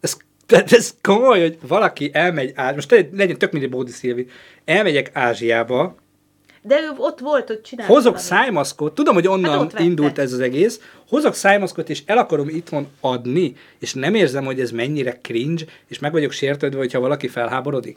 [0.01, 0.16] ez
[0.47, 4.26] tehát ez komoly, hogy valaki elmegy Ázsiába, most legyen tök mindegy Bódi Szilvi,
[4.64, 5.95] elmegyek Ázsiába,
[6.62, 7.88] de ő ott volt, hogy csinált.
[7.88, 8.22] Hozok valami.
[8.22, 12.86] szájmaszkot, tudom, hogy onnan hát indult ez az egész, hozok szájmaszkot, és el akarom itthon
[13.00, 17.96] adni, és nem érzem, hogy ez mennyire cringe, és meg vagyok sértődve, hogyha valaki felháborodik.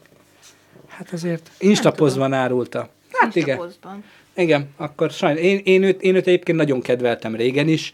[0.88, 2.90] Hát azért instapozban árulta.
[3.12, 3.60] Hát igen.
[4.36, 5.42] Igen, akkor sajnos.
[5.42, 7.92] Én, én, őt, én őt egyébként nagyon kedveltem régen is.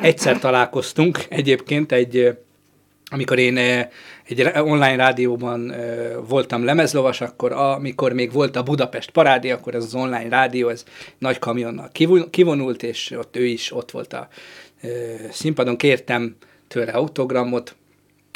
[0.00, 2.38] Egyszer találkoztunk egyébként egy
[3.10, 3.88] amikor én eh,
[4.24, 9.84] egy online rádióban eh, voltam lemezlovas, akkor amikor még volt a Budapest parádi, akkor ez
[9.84, 10.84] az online rádió, ez
[11.18, 14.28] nagy kamionnal kivon- kivonult, és ott ő is ott volt a
[14.80, 14.90] eh,
[15.30, 15.76] színpadon.
[15.76, 16.36] Kértem
[16.68, 17.76] tőle autogramot,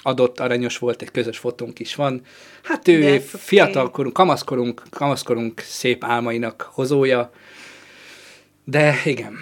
[0.03, 2.23] adott, aranyos volt, egy közös fotónk is van.
[2.63, 7.33] Hát ő De fiatalkorunk, kamaszkorunk, kamaszkorunk szép álmainak hozója,
[8.65, 9.37] de igen.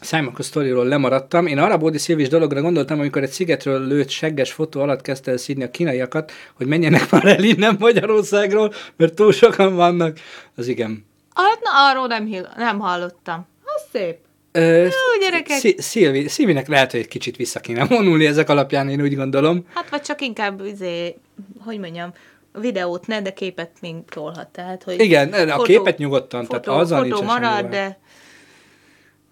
[0.00, 1.46] Simon sztoriról lemaradtam.
[1.46, 5.36] Én arra Bódi Szilvis dologra gondoltam, amikor egy szigetről lőtt segges fotó alatt kezdte el
[5.36, 10.18] szídni a kínaiakat, hogy menjenek már el innen Magyarországról, mert túl sokan vannak.
[10.56, 11.06] Az igen.
[11.34, 13.46] Hát, na, arról nem, nem hallottam.
[13.64, 14.16] Az szép.
[14.52, 15.74] Ö, Jó, gyerekek.
[15.78, 19.66] Szilvi, Szilvinek lehet, hogy egy kicsit vissza kéne vonulni ezek alapján, én úgy gondolom.
[19.74, 21.16] Hát, vagy csak inkább, izé,
[21.64, 22.12] hogy mondjam,
[22.60, 24.48] videót ne, de képet még tolhat.
[24.48, 27.98] Tehát, hogy Igen, a fotó- képet nyugodtan, fotó, tehát azzal fotó semmi marad, de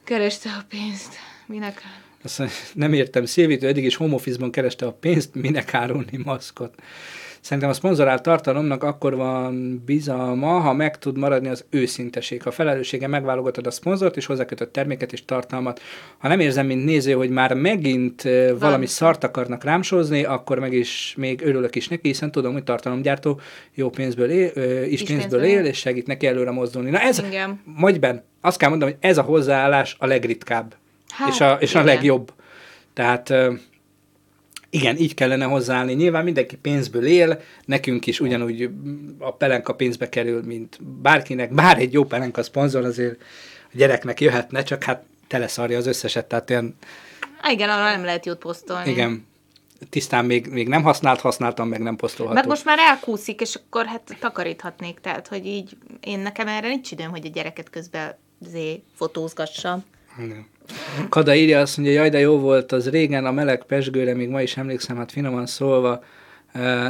[0.04, 1.14] kereste a pénzt.
[1.46, 1.82] Minek?
[2.22, 2.42] Azt
[2.74, 6.74] nem értem, Szilvitő eddig is home office-ban kereste a pénzt, minek árulni maszkot.
[7.44, 12.42] Szerintem a szponzorált tartalomnak akkor van bizalma, ha meg tud maradni az őszinteség.
[12.42, 15.80] Ha felelőssége megválogatod a szponzort, és hozzákötött terméket és tartalmat.
[16.18, 18.28] Ha nem érzem, mint néző, hogy már megint
[18.58, 22.64] valami szart akarnak rám sózni, akkor meg is még örülök is neki, hiszen tudom, hogy
[22.64, 23.40] tartalomgyártó
[23.74, 24.52] jó pénzből él,
[24.84, 26.90] is, Is pénzből pénzből él, és segít neki előre mozdulni.
[26.90, 27.60] Na ez, Igen.
[27.64, 30.74] Magyben, azt kell mondanom, hogy ez a hozzáállás a legritkább,
[31.08, 32.32] Hát, és, a, és a legjobb.
[32.94, 33.34] Tehát
[34.74, 35.92] igen, így kellene hozzáállni.
[35.92, 38.70] Nyilván mindenki pénzből él, nekünk is ugyanúgy
[39.18, 41.54] a pelenka pénzbe kerül, mint bárkinek.
[41.54, 43.20] Bár egy jó pelenka szponzor azért
[43.64, 46.76] a gyereknek jöhetne, csak hát teleszarja az összeset, tehát olyan,
[47.40, 48.90] Á, igen, arra nem lehet jót posztolni.
[48.90, 49.26] igen,
[49.90, 52.38] tisztán még, még nem használt, használtam, meg nem posztolható.
[52.38, 56.90] Meg most már elkúszik, és akkor hát takaríthatnék, tehát, hogy így én nekem erre nincs
[56.90, 59.84] időm, hogy a gyereket közben zé, fotózgassam.
[60.18, 60.46] Igen.
[61.08, 64.42] Kada írja azt mondja, jaj, de jó volt az régen, a meleg pesgőre, még ma
[64.42, 66.04] is emlékszem, hát finoman szólva,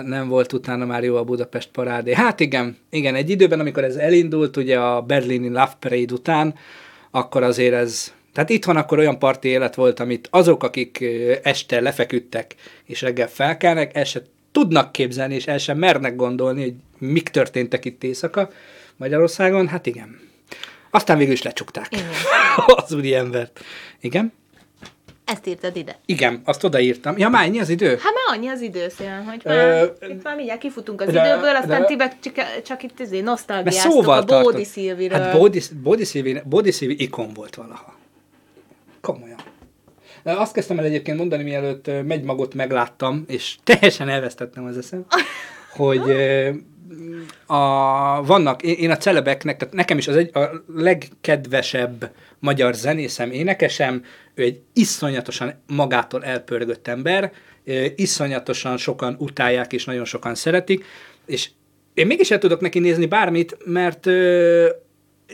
[0.04, 2.14] nem volt utána már jó a Budapest parádé.
[2.14, 6.54] Hát igen, igen, egy időben, amikor ez elindult, ugye a berlini Love Parade után,
[7.10, 11.04] akkor azért ez, tehát itthon akkor olyan parti élet volt, amit azok, akik
[11.42, 12.54] este lefeküdtek
[12.84, 14.22] és reggel felkelnek, el se
[14.52, 18.50] tudnak képzelni, és el sem mernek gondolni, hogy mik történtek itt éjszaka
[18.96, 20.23] Magyarországon, hát igen.
[20.94, 22.06] Aztán végül is lecsukták Igen.
[22.84, 23.60] az úri embert.
[24.00, 24.32] Igen?
[25.24, 25.98] Ezt írtad ide.
[26.06, 27.18] Igen, azt odaírtam.
[27.18, 27.88] Ja, már ennyi az idő?
[27.88, 29.54] Hát már annyi az időszél, hogy Ö,
[30.00, 33.00] már, itt már mindjárt kifutunk az de- időből, aztán de- ti meg csak, csak itt
[33.00, 34.42] izé nosztalgiáztok szóval a.
[34.42, 35.18] Bódi Szilviről.
[35.18, 37.96] Hát Bódi, Bódi, Szilvi, Bódi Szilvi ikon volt valaha.
[39.00, 39.38] Komolyan.
[40.22, 45.04] De Azt kezdtem el egyébként mondani, mielőtt ö, Megymagot megláttam, és teljesen elvesztettem az eszem,
[45.76, 46.50] hogy ö,
[47.46, 47.56] a,
[48.24, 54.04] vannak, én, a celebeknek, tehát nekem is az egy, a legkedvesebb magyar zenészem, énekesem,
[54.34, 57.32] ő egy iszonyatosan magától elpörgött ember,
[57.96, 60.84] iszonyatosan sokan utálják, és nagyon sokan szeretik,
[61.26, 61.50] és
[61.94, 64.68] én mégis el tudok neki nézni bármit, mert ö,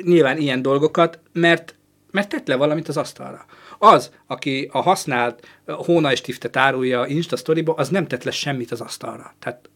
[0.02, 1.74] nyilván ilyen dolgokat, mert,
[2.10, 3.44] mert tett le valamit az asztalra.
[3.78, 9.34] Az, aki a használt hónajstiftet árulja Insta sztoriba, az nem tett le semmit az asztalra.
[9.38, 9.70] Tehát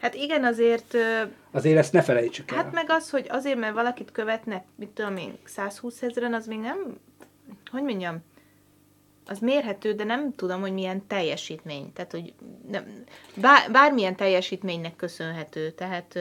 [0.00, 0.96] Hát igen, azért,
[1.50, 2.56] azért ezt ne felejtsük el.
[2.56, 6.58] hát meg az, hogy azért, mert valakit követnek, mit tudom én, 120 ezeren, az még
[6.58, 6.98] nem,
[7.70, 8.22] hogy mondjam,
[9.26, 11.92] az mérhető, de nem tudom, hogy milyen teljesítmény.
[11.92, 12.32] Tehát, hogy
[12.70, 12.84] nem,
[13.34, 15.70] bár, bármilyen teljesítménynek köszönhető.
[15.70, 16.18] Tehát,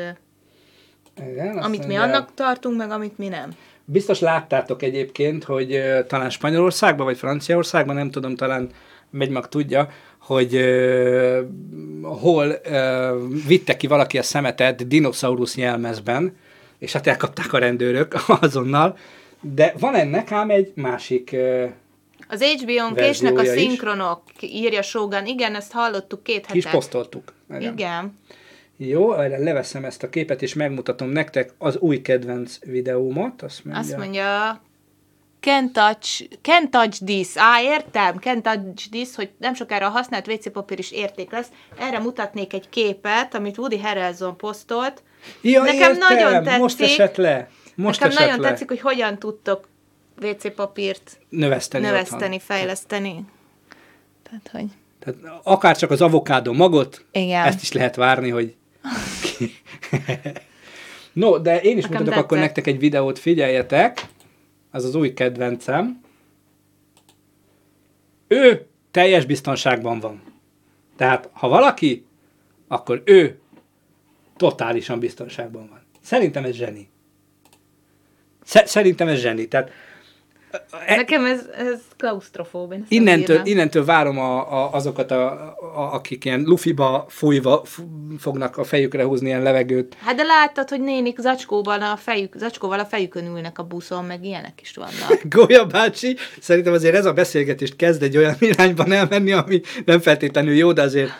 [1.17, 3.49] Igen, amit mi mondja, annak tartunk, meg amit mi nem.
[3.85, 8.69] Biztos láttátok egyébként, hogy talán Spanyolországban, vagy Franciaországban, nem tudom, talán
[9.09, 9.89] Megymag tudja,
[10.25, 11.41] hogy ö,
[12.01, 13.17] hol ö,
[13.47, 16.37] vitte ki valaki a szemetet dinoszaurusz jelmezben,
[16.79, 18.97] és hát elkapták a rendőrök azonnal,
[19.41, 21.65] de van ennek ám egy másik ö,
[22.29, 23.47] Az HBO-n késnek a is.
[23.49, 25.25] szinkronok, írja Shogun.
[25.25, 26.75] Igen, ezt hallottuk két kis hete.
[26.77, 27.33] posztoltuk.
[27.49, 27.73] Igen.
[27.73, 28.19] Igen.
[28.77, 33.41] Jó, erre leveszem ezt a képet, és megmutatom nektek az új kedvenc videómat.
[33.41, 34.61] Azt mondja, Azt mondja,
[35.45, 37.27] can touch, can touch this.
[37.35, 41.47] Á, értem, can touch this, hogy nem sokára a használt WC papír is érték lesz.
[41.79, 45.03] Erre mutatnék egy képet, amit Woody Harrelson posztolt.
[45.41, 46.59] ja, nekem értem, nagyon tetszik.
[46.61, 47.49] Most esett le.
[47.75, 48.49] Most Nekem esett nagyon le.
[48.49, 49.67] tetszik, hogy hogyan tudtok
[50.21, 51.85] WC papírt Növeszteni.
[51.85, 52.39] növeszteni, otthon.
[52.39, 53.25] fejleszteni.
[54.23, 54.65] Tehát, hogy...
[54.99, 57.45] Tehát akár csak az avokádó magot, Igen.
[57.45, 58.55] ezt is lehet várni, hogy...
[61.13, 62.55] no, de én is Nekem mutatok akkor tetszett.
[62.55, 64.05] nektek egy videót, figyeljetek.
[64.75, 66.01] Az az új kedvencem.
[68.27, 70.21] Ő teljes biztonságban van.
[70.95, 72.05] Tehát, ha valaki,
[72.67, 73.39] akkor ő
[74.37, 75.81] totálisan biztonságban van.
[76.01, 76.89] Szerintem ez zseni.
[78.43, 79.47] Sze- Szerintem ez zseni.
[79.47, 79.71] Tehát
[80.87, 82.71] Nekem ez, ez klaustrofób.
[82.71, 85.31] én Innentől, innentől várom a, a, azokat, a,
[85.75, 87.83] a, akik ilyen lufiba fújva f-
[88.19, 89.95] fognak a fejükre húzni ilyen levegőt.
[90.03, 94.23] Hát de láttad, hogy nénik zacskóval a, fejük, zacskóval a fejükön ülnek a buszon, meg
[94.23, 95.21] ilyenek is vannak.
[95.35, 100.53] Gólya bácsi, szerintem azért ez a beszélgetést kezd egy olyan irányban elmenni, ami nem feltétlenül
[100.53, 101.11] jó, de azért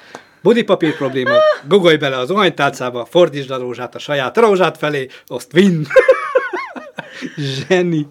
[0.42, 5.84] budipapír probléma, gugolj bele az ohanytálcába, fordítsd a rózsát a saját rózsát felé, azt vinn.
[7.38, 8.08] Zseni.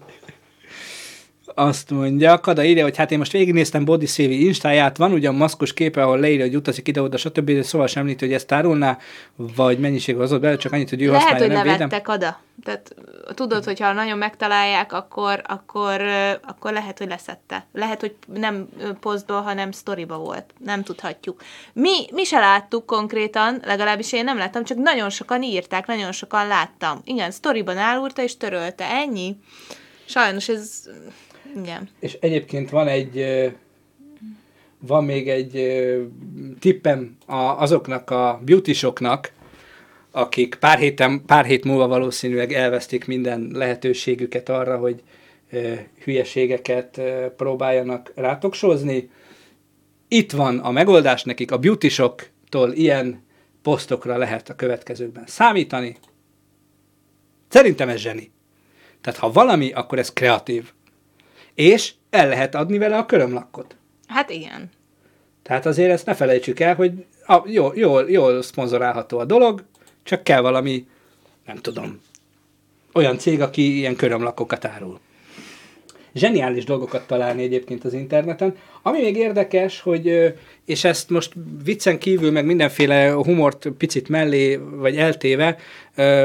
[1.57, 5.73] Azt mondja, Kada írja, hogy hát én most végignéztem Body Szévi instáját, van ugyan maszkos
[5.73, 7.51] képe, ahol leírja, hogy utazik ide-oda, stb.
[7.51, 8.97] De szóval sem említi, hogy ezt árulná,
[9.35, 11.79] vagy mennyiség az ott bele, csak annyit, hogy ő Lehet, használja, hogy nem védem.
[11.79, 12.39] levettek oda.
[12.63, 12.95] Tehát
[13.33, 16.01] tudod, hogyha nagyon megtalálják, akkor, akkor,
[16.41, 17.65] akkor lehet, hogy leszette.
[17.73, 18.67] Lehet, hogy nem
[18.99, 20.53] posztból, hanem sztoriba volt.
[20.65, 21.41] Nem tudhatjuk.
[21.73, 26.47] Mi, mi se láttuk konkrétan, legalábbis én nem láttam, csak nagyon sokan írták, nagyon sokan
[26.47, 27.01] láttam.
[27.03, 28.85] Igen, sztoriban állulta és törölte.
[28.89, 29.35] Ennyi.
[30.05, 30.89] Sajnos ez...
[31.55, 31.89] Igen.
[31.99, 33.25] És egyébként van egy,
[34.79, 35.77] van még egy
[36.59, 37.17] tippem
[37.57, 39.31] azoknak a beautysoknak,
[40.11, 45.03] akik pár, héten, pár hét múlva valószínűleg elvesztik minden lehetőségüket arra, hogy
[46.03, 47.01] hülyeségeket
[47.37, 49.09] próbáljanak rátoksózni.
[50.07, 53.23] Itt van a megoldás nekik, a beautysoktól ilyen
[53.61, 55.97] posztokra lehet a következőkben számítani.
[57.47, 58.31] Szerintem ez zseni.
[59.01, 60.73] Tehát ha valami, akkor ez kreatív.
[61.55, 63.75] És el lehet adni vele a körömlakkot.
[64.07, 64.69] Hát igen.
[65.43, 69.63] Tehát azért ezt ne felejtsük el, hogy a, jól, jól, jól szponzorálható a dolog,
[70.03, 70.87] csak kell valami,
[71.45, 72.01] nem tudom,
[72.93, 74.99] olyan cég, aki ilyen körömlakokat árul.
[76.13, 78.55] Zseniális dolgokat találni egyébként az interneten.
[78.81, 80.33] Ami még érdekes, hogy,
[80.65, 81.33] és ezt most
[81.63, 85.57] viccen kívül, meg mindenféle humort picit mellé, vagy eltéve,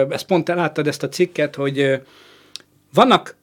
[0.08, 2.00] ezt pont láttad ezt a cikket, hogy
[2.94, 3.36] vannak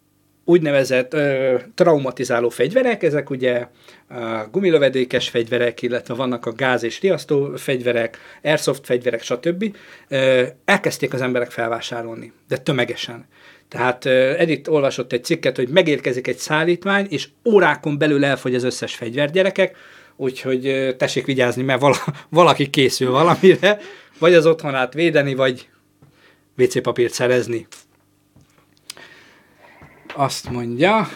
[0.50, 3.68] úgynevezett ö, traumatizáló fegyverek, ezek ugye
[4.10, 9.76] a gumilövedékes fegyverek, illetve vannak a gáz és riasztó fegyverek, airsoft fegyverek, stb.
[10.08, 13.26] Ö, elkezdték az emberek felvásárolni, de tömegesen.
[13.68, 18.64] Tehát ö, Edith olvasott egy cikket, hogy megérkezik egy szállítmány, és órákon belül elfogy az
[18.64, 19.76] összes fegyver gyerekek,
[20.16, 21.98] úgyhogy ö, tessék vigyázni, mert vala,
[22.30, 23.80] valaki készül valamire,
[24.20, 25.68] vagy az otthonát védeni, vagy
[26.58, 27.68] WC papírt szerezni.
[30.18, 31.08] Azt mondja,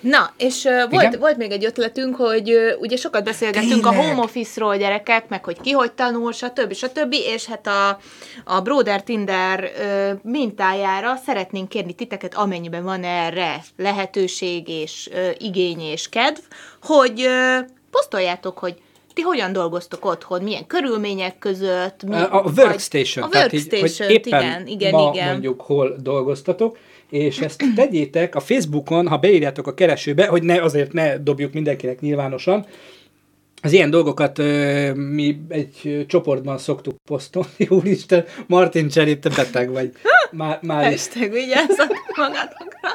[0.00, 0.88] Na, és uh, Igen?
[0.88, 4.08] volt, volt még egy ötletünk, hogy uh, ugye sokat beszélgettünk a Tényleg?
[4.08, 6.72] home office-ról gyerekek, meg hogy ki hogy tanul, stb.
[6.72, 7.12] stb.
[7.12, 7.98] És hát a,
[8.44, 15.80] a Broder Tinder uh, mintájára szeretnénk kérni titeket, amennyiben van erre lehetőség és uh, igény
[15.80, 16.40] és kedv,
[16.82, 18.74] hogy uh, posztoljátok, hogy
[19.18, 22.02] ti hogyan dolgoztok otthon, milyen körülmények között.
[22.02, 25.30] Mi, A a workstation, A tehát így, hogy workstation, éppen igen, igen, ma igen.
[25.30, 26.78] mondjuk hol dolgoztatok,
[27.10, 32.00] és ezt tegyétek a Facebookon, ha beírjátok a keresőbe, hogy ne azért ne dobjuk mindenkinek
[32.00, 32.66] nyilvánosan,
[33.62, 37.66] az ilyen dolgokat ö, mi egy csoportban szoktuk posztolni.
[37.68, 39.92] Úristen, Martin Cseri, te beteg vagy.
[40.30, 40.84] Már, már.
[40.84, 42.88] Hashtag vigyázzatok magatokra.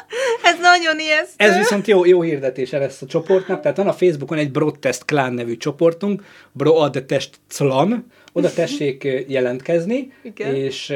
[0.43, 1.45] Ez nagyon ijesztő.
[1.45, 5.33] Ez viszont jó, jó hirdetése lesz a csoportnak, tehát van a Facebookon egy Broadtest Clan
[5.33, 10.55] nevű csoportunk, Broadtest Clan, oda tessék jelentkezni, Igen.
[10.55, 10.93] és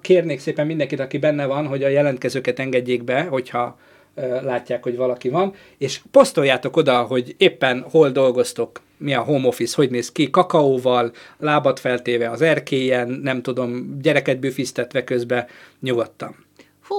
[0.00, 3.78] kérnék szépen mindenkit, aki benne van, hogy a jelentkezőket engedjék be, hogyha
[4.42, 9.74] látják, hogy valaki van, és posztoljátok oda, hogy éppen hol dolgoztok, mi a home office,
[9.76, 15.46] hogy néz ki, kakaóval, lábat feltéve az erkélyen, nem tudom, gyereket büfisztetve közben
[15.80, 16.45] nyugodtan.
[16.86, 16.96] Fú,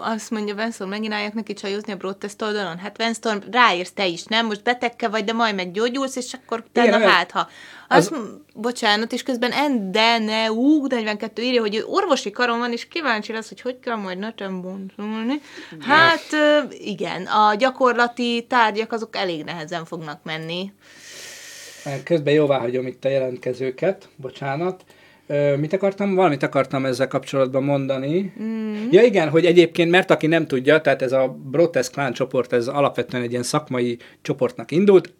[0.00, 2.78] azt mondja Venstorm, megint neki csajozni a Broadtest oldalon.
[2.78, 4.46] Hát Venstorm, ráírsz te is, nem?
[4.46, 7.48] Most betegke vagy, de majd meggyógyulsz, és akkor utána Igen, hát, ha.
[7.88, 8.18] Azt, az-
[8.54, 13.78] bocsánat, és közben Endeneu 42 írja, hogy orvosi karon van, és kíváncsi lesz, hogy hogy
[13.80, 15.40] kell majd netem boncolni.
[15.80, 16.26] Hát
[16.70, 20.72] igen, a gyakorlati tárgyak azok elég nehezen fognak menni.
[22.04, 24.84] Közben jóvá hagyom itt a jelentkezőket, bocsánat.
[25.32, 26.14] Ö, mit akartam?
[26.14, 28.32] Valamit akartam ezzel kapcsolatban mondani.
[28.42, 28.74] Mm.
[28.90, 32.68] Ja igen, hogy egyébként, mert aki nem tudja, tehát ez a Brotest Clan csoport, ez
[32.68, 35.14] alapvetően egy ilyen szakmai csoportnak indult,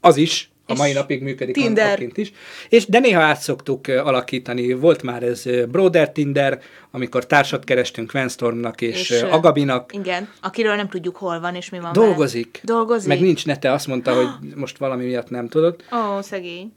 [0.00, 1.88] az is a mai napig működik Tinder.
[1.88, 2.32] napként is.
[2.68, 4.72] És, de néha át szoktuk alakítani.
[4.72, 6.60] Volt már ez Broder Tinder,
[6.90, 9.92] amikor társat kerestünk Venstormnak és, És, Agabinak.
[9.94, 12.06] Igen, akiről nem tudjuk, hol van és mi van vele.
[12.06, 12.60] Dolgozik.
[12.62, 13.08] Dolgozik?
[13.08, 15.76] Meg nincs nete, azt mondta, hogy most valami miatt nem tudod.
[15.92, 16.72] Ó, szegény.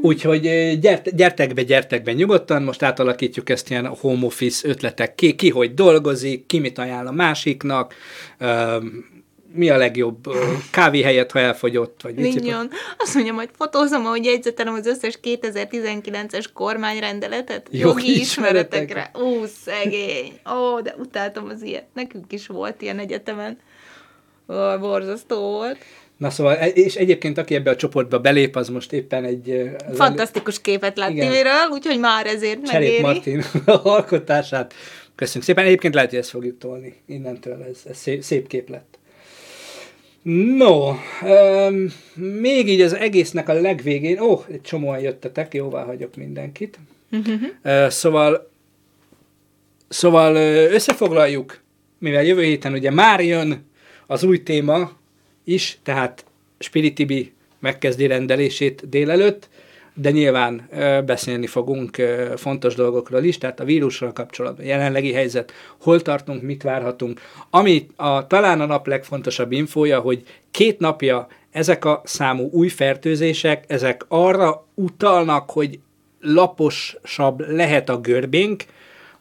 [0.00, 5.14] Úgyhogy ö, gyert, gyertek be, gyertek be nyugodtan, most átalakítjuk ezt ilyen home office ötletek
[5.14, 7.94] ki, ki hogy dolgozik, ki mit ajánl a másiknak,
[9.54, 12.70] mi a legjobb ö, kávéhelyet, ha elfogyott, vagy mit Mignon.
[12.98, 19.10] Azt mondja, majd fotózom, ahogy jegyzetelem az összes 2019-es kormányrendeletet Jogi jogi ismeretekre.
[19.12, 19.40] ismeretekre.
[19.40, 20.32] Ó, szegény.
[20.54, 21.84] Ó, de utáltam az ilyet.
[21.94, 23.58] Nekünk is volt ilyen egyetemen.
[24.48, 25.76] Ó, borzasztó volt.
[26.16, 29.70] Na szóval, e- és egyébként aki ebbe a csoportba belép, az most éppen egy...
[29.94, 33.02] Fantasztikus képet lát tévéről, úgyhogy már ezért Cserép megéri.
[33.02, 33.44] Martin
[33.96, 34.74] alkotását.
[35.14, 35.64] Köszönjük szépen.
[35.64, 37.62] Egyébként lehet, hogy ezt fogjuk tolni innentől.
[37.70, 38.98] Ez, ez szép, szép kép lett.
[40.32, 46.16] No, um, még így az egésznek a legvégén, ó, oh, egy csomóan jöttetek, jóvá hagyok
[46.16, 46.78] mindenkit.
[47.64, 48.50] uh, szóval,
[49.88, 50.36] szóval
[50.72, 51.60] összefoglaljuk,
[51.98, 53.64] mivel jövő héten ugye már jön
[54.06, 54.92] az új téma
[55.44, 56.24] is, tehát
[56.58, 59.48] Spiritibi megkezdi rendelését délelőtt,
[59.94, 60.68] de nyilván
[61.06, 61.96] beszélni fogunk
[62.36, 67.20] fontos dolgokról is, tehát a vírussal kapcsolatban, jelenlegi helyzet, hol tartunk, mit várhatunk.
[67.50, 73.64] Ami a, talán a nap legfontosabb infója, hogy két napja ezek a számú új fertőzések,
[73.66, 75.78] ezek arra utalnak, hogy
[76.20, 78.64] laposabb lehet a görbénk,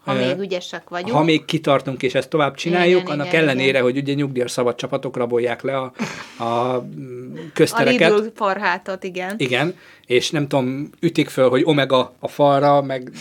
[0.04, 1.12] Ha még ügyesek vagyunk.
[1.12, 3.82] ha még kitartunk és ezt tovább csináljuk, Igen, annak igen, ellenére, igen.
[3.82, 5.94] hogy ugye nyugdíjas szabad csapatok rabolják le a,
[6.38, 8.12] a mm, a köztereket.
[8.12, 9.36] Lidl farhátat, igen.
[9.38, 9.76] Igen,
[10.06, 13.12] és nem tudom, ütik föl, hogy omega a falra, meg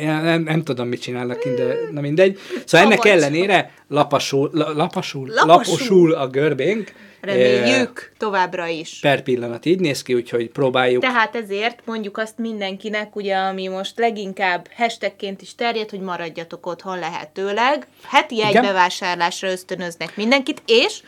[0.00, 2.38] nem, nem tudom, mit csinálnak, de na mindegy.
[2.64, 5.46] Szóval ennek ellenére lapasul, la, lapasul, Laposul.
[5.46, 6.92] laposul a görbénk.
[7.22, 8.98] Reméljük továbbra is.
[9.00, 11.02] Per pillanat így néz ki, úgyhogy próbáljuk.
[11.02, 16.98] Tehát ezért mondjuk azt mindenkinek, ugye, ami most leginkább hashtagként is terjed, hogy maradjatok otthon
[16.98, 17.86] lehetőleg.
[18.02, 18.62] Heti egy Igen.
[18.62, 21.02] bevásárlásra ösztönöznek mindenkit, és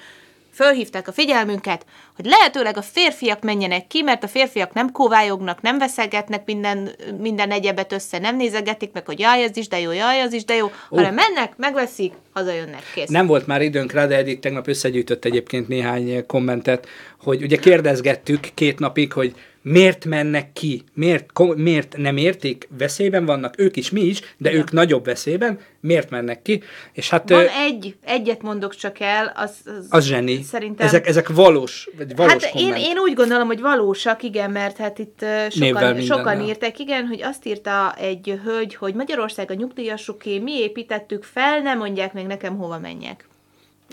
[0.53, 1.87] fölhívták a figyelmünket,
[2.17, 7.51] hogy lehetőleg a férfiak menjenek ki, mert a férfiak nem kóvályognak, nem veszegetnek minden, minden
[7.51, 10.55] egyebet össze, nem nézegetik meg, hogy jaj, ez is de jó, jaj, az is de
[10.55, 13.09] jó, hanem mennek, megveszik, hazajönnek, kész.
[13.09, 16.89] Nem volt már időnk rá, de Edith tegnap összegyűjtött egyébként néhány kommentet,
[17.21, 19.35] hogy ugye kérdezgettük két napig, hogy
[19.65, 24.53] miért mennek ki, miért, ko- miért nem értik, veszélyben vannak, ők is, mi is, de
[24.53, 26.62] ők nagyobb veszélyben, miért mennek ki,
[26.93, 30.43] és hát Van ö, egy, egyet mondok csak el, az, az, az zseni.
[30.43, 32.85] Szerintem Ezek, ezek valós, vagy valós Hát én, komment.
[32.87, 37.47] én úgy gondolom, hogy valósak, igen, mert hát itt sokan, sokan írták, igen, hogy azt
[37.47, 42.79] írta egy hölgy, hogy Magyarország a nyugdíjasoké, mi építettük fel, nem mondják meg nekem, hova
[42.79, 43.29] menjek.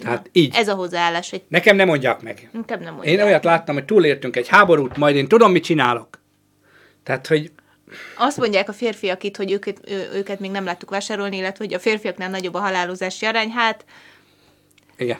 [0.03, 0.55] Hát így.
[0.55, 2.49] Ez a hozzáállás, hogy Nekem nem mondják meg.
[2.53, 3.15] inkább nem mondják.
[3.15, 6.19] Én olyat láttam, hogy túlértünk egy háborút, majd én tudom, mit csinálok.
[7.03, 7.51] Tehát, hogy
[8.17, 11.73] Azt mondják a férfiak itt, hogy őket, ő, őket még nem láttuk vásárolni, illetve hogy
[11.73, 13.49] a férfiaknál nagyobb a halálozási arány.
[13.49, 13.85] Hát,
[14.97, 15.17] igen.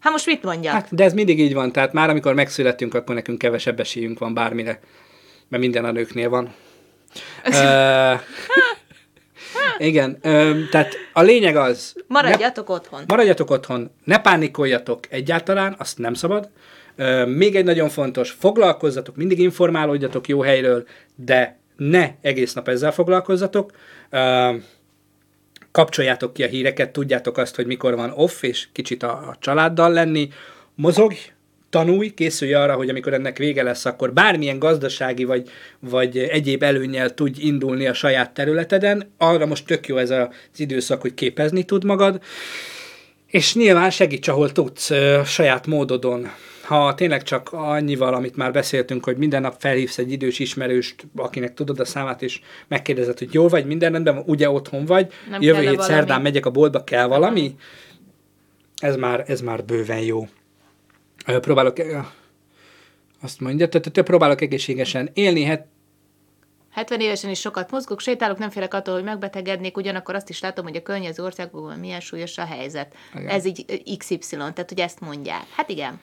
[0.00, 0.72] Hát most mit mondjak?
[0.72, 4.34] Hát, de ez mindig így van, tehát már amikor megszületünk, akkor nekünk kevesebb esélyünk van
[4.34, 4.80] bármire,
[5.48, 6.54] mert minden a nőknél van.
[7.52, 8.14] Ö,
[9.78, 12.98] igen, ö, tehát a lényeg az, Maradjatok otthon.
[13.00, 16.48] ne, maradjatok otthon, ne pánikoljatok egyáltalán, azt nem szabad.
[16.96, 22.92] Ö, még egy nagyon fontos, foglalkozzatok, mindig informálódjatok jó helyről, de ne egész nap ezzel
[22.92, 23.72] foglalkozzatok.
[24.10, 24.50] Ö,
[25.70, 29.92] kapcsoljátok ki a híreket, tudjátok azt, hogy mikor van off, és kicsit a, a családdal
[29.92, 30.28] lenni,
[30.74, 31.16] mozogj,
[31.70, 35.48] tanulj, készülj arra, hogy amikor ennek vége lesz, akkor bármilyen gazdasági vagy,
[35.78, 39.12] vagy egyéb előnyel tudj indulni a saját területeden.
[39.18, 42.22] Arra most tök jó ez az időszak, hogy képezni tud magad,
[43.26, 44.90] és nyilván segíts, ahol tudsz,
[45.24, 46.28] saját módodon.
[46.70, 51.54] Ha tényleg csak annyival, amit már beszéltünk, hogy minden nap felhívsz egy idős ismerőst, akinek
[51.54, 55.42] tudod a számát, és megkérdezed, hogy jól vagy, minden rendben van, ugye otthon vagy, Nem
[55.42, 55.92] jövő hét valami?
[55.92, 57.54] szerdán megyek a boltba, kell valami?
[58.76, 60.28] Ez már, ez már bőven jó.
[61.40, 61.76] Próbálok,
[63.20, 65.66] azt mondja, tehát te próbálok egészségesen élni, hát
[66.70, 70.64] 70 évesen is sokat mozgok, sétálok, nem félek attól, hogy megbetegednék, ugyanakkor azt is látom,
[70.64, 72.94] hogy a környező országokban milyen súlyos a helyzet.
[73.14, 73.28] Igen.
[73.28, 73.64] Ez így
[73.98, 75.44] XY, tehát hogy ezt mondják.
[75.56, 76.00] Hát igen.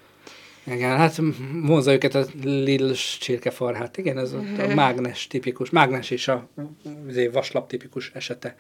[0.72, 1.20] Igen, hát
[1.64, 3.98] vonza őket a Lidl csirkefarhát.
[3.98, 6.50] Igen, ez a, a mágnes tipikus, mágnes és a
[7.08, 8.56] azért vaslap tipikus esete.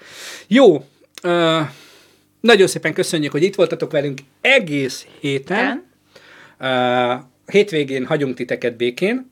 [0.48, 0.84] Jó,
[1.22, 1.60] ö,
[2.40, 5.86] nagyon szépen köszönjük, hogy itt voltatok velünk egész héten.
[6.58, 7.14] Ö,
[7.46, 9.32] hétvégén hagyunk titeket békén.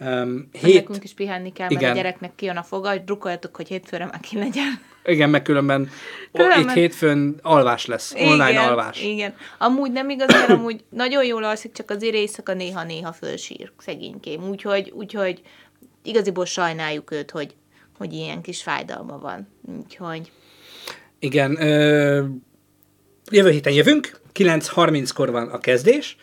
[0.00, 0.74] Um, Hét...
[0.74, 1.92] Nekünk is pihenni kell, mert Igen.
[1.92, 4.80] a gyereknek kijön a foga, hogy drukkoljatok, hogy hétfőre már ki legyen.
[5.04, 5.90] Igen, meg különben,
[6.32, 9.02] Különben- itt hétfőn alvás lesz, online igen, alvás.
[9.02, 9.34] Igen.
[9.58, 14.42] Amúgy nem igazán, amúgy nagyon jól alszik, csak azért éjszaka néha-néha fölsír, szegénykém.
[14.48, 15.40] Úgyhogy, úgyhogy
[16.02, 17.54] igaziból sajnáljuk őt, hogy,
[17.98, 19.48] hogy ilyen kis fájdalma van.
[19.78, 20.32] Úgyhogy
[21.18, 22.24] Igen, ö,
[23.30, 26.16] jövő héten jövünk, 9.30-kor van a kezdés,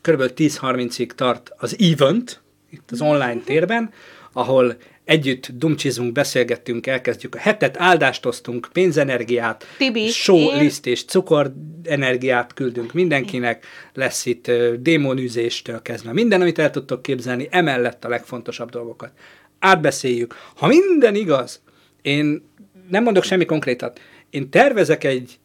[0.00, 0.22] kb.
[0.22, 3.90] 10.30-ig tart az event, itt az online térben,
[4.32, 11.04] ahol együtt dumcsizunk, beszélgettünk, elkezdjük a hetet, áldást osztunk, pénzenergiát, Tibi, show én- list és
[11.04, 18.08] cukorenergiát küldünk mindenkinek, lesz itt ö, démonűzéstől kezdve minden, amit el tudtok képzelni, emellett a
[18.08, 19.10] legfontosabb dolgokat.
[19.58, 20.34] Átbeszéljük.
[20.56, 21.62] Ha minden igaz,
[22.02, 22.48] én
[22.88, 24.00] nem mondok semmi konkrétat,
[24.30, 25.38] én tervezek egy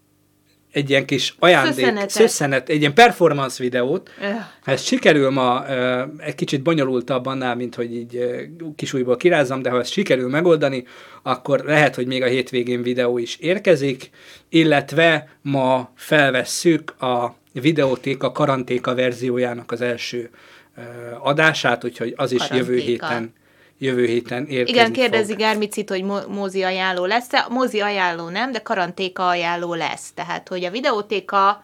[0.72, 2.10] egy ilyen kis ajándék, Szösszenetet.
[2.10, 4.10] szösszenet, egy ilyen performance videót.
[4.22, 4.36] Öh.
[4.64, 8.42] Ez sikerül ma ö, egy kicsit bonyolultabb annál, mint hogy így ö,
[8.76, 10.84] kisújból kirázzam, de ha ezt sikerül megoldani,
[11.24, 14.10] akkor lehet, hogy még a hétvégén videó is érkezik,
[14.50, 20.30] illetve ma felvesszük a videótéka karantéka verziójának az első
[20.78, 20.82] ö,
[21.20, 23.08] adását, úgyhogy az is jövő Karantéka.
[23.08, 23.34] héten
[23.80, 25.40] jövő héten érkezik Igen, kérdezi fog.
[25.40, 27.46] Gármicit, hogy mo- mozi ajánló lesz-e.
[27.50, 30.12] Mozi ajánló nem, de karantéka ajánló lesz.
[30.14, 31.64] Tehát, hogy a videótéka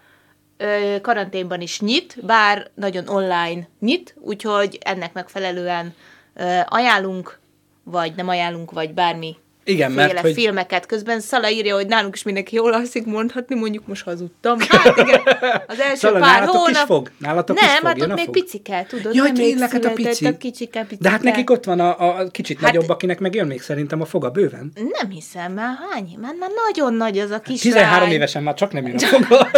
[0.57, 5.93] ö, karanténban is nyit, bár nagyon online nyit, úgyhogy ennek megfelelően
[6.34, 7.39] ö, ajánlunk,
[7.84, 9.36] vagy nem ajánlunk, vagy bármi
[9.68, 10.86] Igen, mert hogy filmeket.
[10.86, 14.57] Közben Szala írja, hogy nálunk is mindenki jól alszik mondhatni, mondjuk most hazudtam.
[14.68, 15.22] Hát igen,
[15.68, 16.72] az első Szala, pár nálatok hónap...
[16.72, 17.11] is fog?
[17.18, 17.88] Nálatok nem, is fog?
[17.88, 18.34] hát ott még fog?
[18.34, 19.16] picike, tudod?
[19.16, 20.26] Jaj, tényleg, hát a pici.
[20.26, 21.03] A kicsike, picike.
[21.03, 24.01] De hát nekik ott van a, a kicsit Hát- nagyobb, akinek meg jön még szerintem
[24.01, 24.72] a foga bőven.
[24.99, 26.18] Nem hiszem, már hány?
[26.22, 28.11] Már, már nagyon nagy az a kis 13 lány.
[28.11, 29.49] évesen már csak nem jön a foga.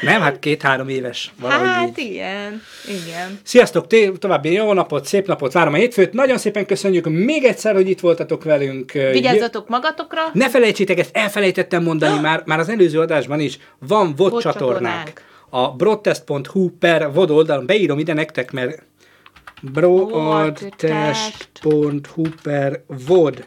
[0.00, 2.10] nem, hát két-három éves valahogy Hát így.
[2.10, 3.40] igen, igen.
[3.42, 6.12] Sziasztok, té- további jó napot, szép napot, várom a hétfőt.
[6.12, 8.92] Nagyon szépen köszönjük még egyszer, hogy itt voltatok velünk.
[8.92, 10.20] Vigyázzatok magatokra.
[10.32, 13.58] Ne felejtsétek, ezt elfelejtettem mondani már, már az előző adásban is.
[13.78, 15.22] Van VOD csatornánk.
[15.50, 18.82] A broadtest.hu per VOD oldalon beírom ide nektek, mert
[19.62, 23.46] broadtest.hu per VOD.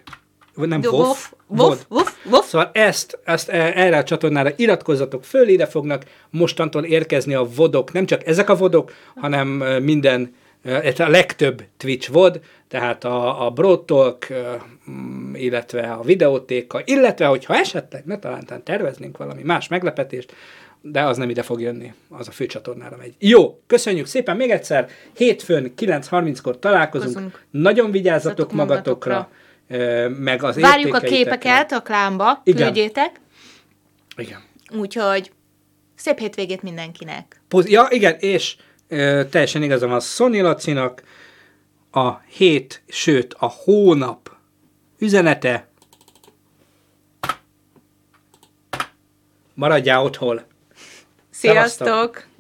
[0.56, 1.34] Nem VOF.
[1.58, 2.48] Wof, wof, wof.
[2.48, 7.92] Szóval ezt, ezt e- erre a csatornára iratkozzatok föl, ide fognak mostantól érkezni a vodok,
[7.92, 13.46] nem csak ezek a vodok, hanem ö, minden, ö, a legtöbb Twitch vod, tehát a,
[13.46, 14.42] a Broad Talk, ö,
[14.92, 20.34] mm, illetve a videótéka, illetve hogyha esetleg ne talántán terveznénk valami más meglepetést,
[20.82, 23.14] de az nem ide fog jönni, az a főcsatornára megy.
[23.20, 27.46] Jó, köszönjük szépen még egyszer, hétfőn 9.30-kor találkozunk, Köszönjük.
[27.52, 29.41] nagyon vigyázzatok Vigyázzatok magatokra, magatokra.
[30.18, 32.64] Meg az Várjuk a képeket a klánba, Igen.
[32.64, 33.20] küldjétek.
[34.16, 34.42] Igen.
[34.74, 35.32] Úgyhogy
[35.96, 37.42] szép hétvégét mindenkinek.
[37.48, 38.56] Poz- ja, igen, és
[38.88, 41.04] ö, teljesen igaza van Sony Lacinak,
[41.92, 44.32] a hét, sőt a hónap
[45.00, 45.68] üzenete
[49.54, 50.42] maradjál otthon.
[51.30, 51.88] Szevasztok.
[51.88, 52.31] Sziasztok!